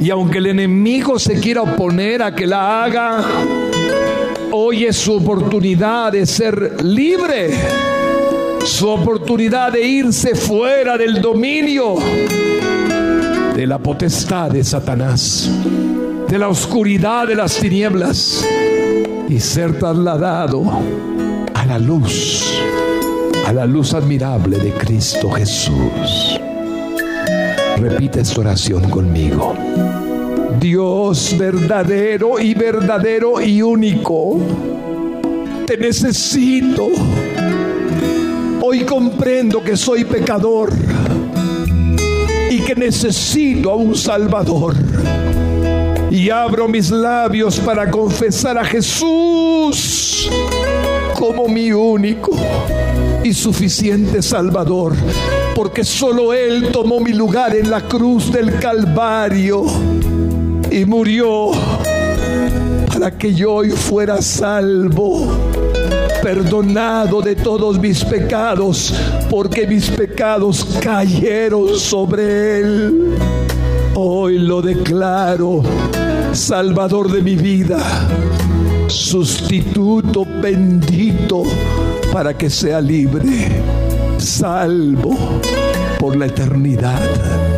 Y 0.00 0.08
aunque 0.10 0.38
el 0.38 0.46
enemigo 0.46 1.18
se 1.18 1.38
quiera 1.38 1.62
oponer 1.62 2.22
a 2.22 2.34
que 2.34 2.46
la 2.46 2.84
haga, 2.84 3.24
hoy 4.56 4.84
es 4.84 4.96
su 4.96 5.14
oportunidad 5.14 6.12
de 6.12 6.24
ser 6.26 6.84
libre, 6.84 7.50
su 8.64 8.88
oportunidad 8.88 9.72
de 9.72 9.84
irse 9.84 10.36
fuera 10.36 10.96
del 10.96 11.20
dominio 11.20 11.96
de 13.56 13.66
la 13.66 13.78
potestad 13.78 14.52
de 14.52 14.62
Satanás, 14.62 15.50
de 16.28 16.38
la 16.38 16.48
oscuridad 16.48 17.26
de 17.26 17.34
las 17.34 17.58
tinieblas 17.58 18.46
y 19.28 19.40
ser 19.40 19.76
trasladado 19.76 20.62
a 21.52 21.66
la 21.66 21.78
luz 21.80 22.54
a 23.46 23.52
la 23.52 23.66
luz 23.66 23.92
admirable 23.92 24.56
de 24.56 24.72
Cristo 24.72 25.30
Jesús. 25.32 26.40
Repite 27.76 28.20
esta 28.20 28.40
oración 28.40 28.88
conmigo. 28.88 29.52
Dios 30.60 31.34
verdadero 31.36 32.38
y 32.38 32.54
verdadero 32.54 33.40
y 33.40 33.62
único, 33.62 34.40
te 35.66 35.76
necesito. 35.76 36.88
Hoy 38.62 38.80
comprendo 38.80 39.62
que 39.62 39.76
soy 39.76 40.04
pecador 40.04 40.72
y 42.50 42.60
que 42.60 42.74
necesito 42.74 43.70
a 43.70 43.76
un 43.76 43.94
Salvador. 43.94 44.74
Y 46.10 46.30
abro 46.30 46.68
mis 46.68 46.90
labios 46.90 47.58
para 47.58 47.90
confesar 47.90 48.56
a 48.56 48.64
Jesús 48.64 50.30
como 51.18 51.48
mi 51.48 51.72
único 51.72 52.30
y 53.22 53.32
suficiente 53.32 54.22
Salvador, 54.22 54.94
porque 55.54 55.84
solo 55.84 56.32
Él 56.32 56.68
tomó 56.72 57.00
mi 57.00 57.12
lugar 57.12 57.56
en 57.56 57.70
la 57.70 57.80
cruz 57.82 58.32
del 58.32 58.58
Calvario 58.58 59.64
y 60.74 60.84
murió 60.84 61.52
para 62.92 63.12
que 63.12 63.32
yo 63.32 63.54
hoy 63.54 63.70
fuera 63.70 64.20
salvo, 64.20 65.28
perdonado 66.20 67.22
de 67.22 67.36
todos 67.36 67.78
mis 67.78 68.04
pecados, 68.04 68.92
porque 69.30 69.68
mis 69.68 69.88
pecados 69.88 70.66
cayeron 70.82 71.78
sobre 71.78 72.58
Él. 72.58 73.14
Hoy 73.94 74.38
lo 74.38 74.60
declaro, 74.62 75.62
Salvador 76.32 77.12
de 77.12 77.22
mi 77.22 77.36
vida, 77.36 77.78
sustituto 78.88 80.26
bendito 80.42 81.44
para 82.12 82.36
que 82.36 82.50
sea 82.50 82.80
libre, 82.80 83.62
salvo 84.18 85.16
por 86.00 86.16
la 86.16 86.26
eternidad. 86.26 87.53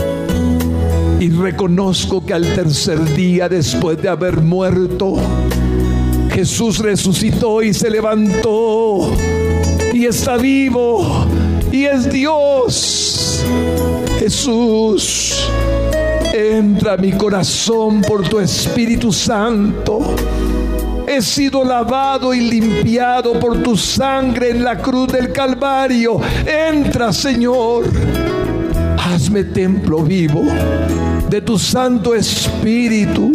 Y 1.19 1.31
reconozco 1.31 2.25
que 2.25 2.35
al 2.35 2.43
tercer 2.55 3.03
día 3.15 3.49
después 3.49 4.01
de 4.03 4.09
haber 4.09 4.43
muerto, 4.43 5.17
Jesús 6.31 6.79
resucitó 6.79 7.63
y 7.63 7.73
se 7.73 7.89
levantó 7.89 9.11
y 9.95 10.05
está 10.05 10.37
vivo 10.37 11.27
y 11.73 11.85
es 11.85 12.11
Dios. 12.13 13.43
Jesús, 14.19 15.49
entra 16.35 16.95
a 16.95 16.97
mi 16.99 17.13
corazón 17.13 18.03
por 18.03 18.29
tu 18.29 18.39
Espíritu 18.39 19.13
Santo 19.13 20.15
he 21.07 21.23
sido 21.23 21.65
lavado 21.65 22.35
y 22.35 22.41
limpiado 22.41 23.39
por 23.41 23.63
tu 23.63 23.77
sangre 23.77 24.51
en 24.51 24.63
la 24.63 24.77
cruz 24.77 25.09
del 25.09 25.33
Calvario. 25.33 26.21
Entra, 26.45 27.13
Señor. 27.13 27.85
Hazme 28.99 29.45
templo 29.45 30.03
vivo 30.03 30.43
de 31.31 31.41
tu 31.41 31.59
Santo 31.59 32.15
Espíritu. 32.15 33.33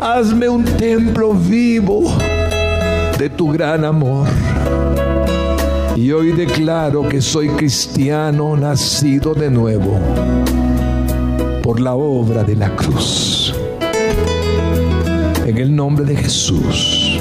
Hazme 0.00 0.48
un 0.48 0.64
templo 0.64 1.32
vivo 1.32 2.12
de 3.18 3.30
tu 3.30 3.50
gran 3.50 3.84
amor. 3.84 4.28
Y 5.94 6.12
hoy 6.12 6.32
declaro 6.32 7.08
que 7.08 7.22
soy 7.22 7.48
cristiano 7.48 8.56
nacido 8.56 9.34
de 9.34 9.50
nuevo 9.50 9.98
por 11.62 11.80
la 11.80 11.94
obra 11.94 12.44
de 12.44 12.56
la 12.56 12.74
cruz. 12.76 13.54
En 15.46 15.58
el 15.58 15.74
nombre 15.74 16.04
de 16.04 16.16
Jesús. 16.16 17.18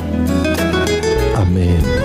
Amén. 1.36 2.05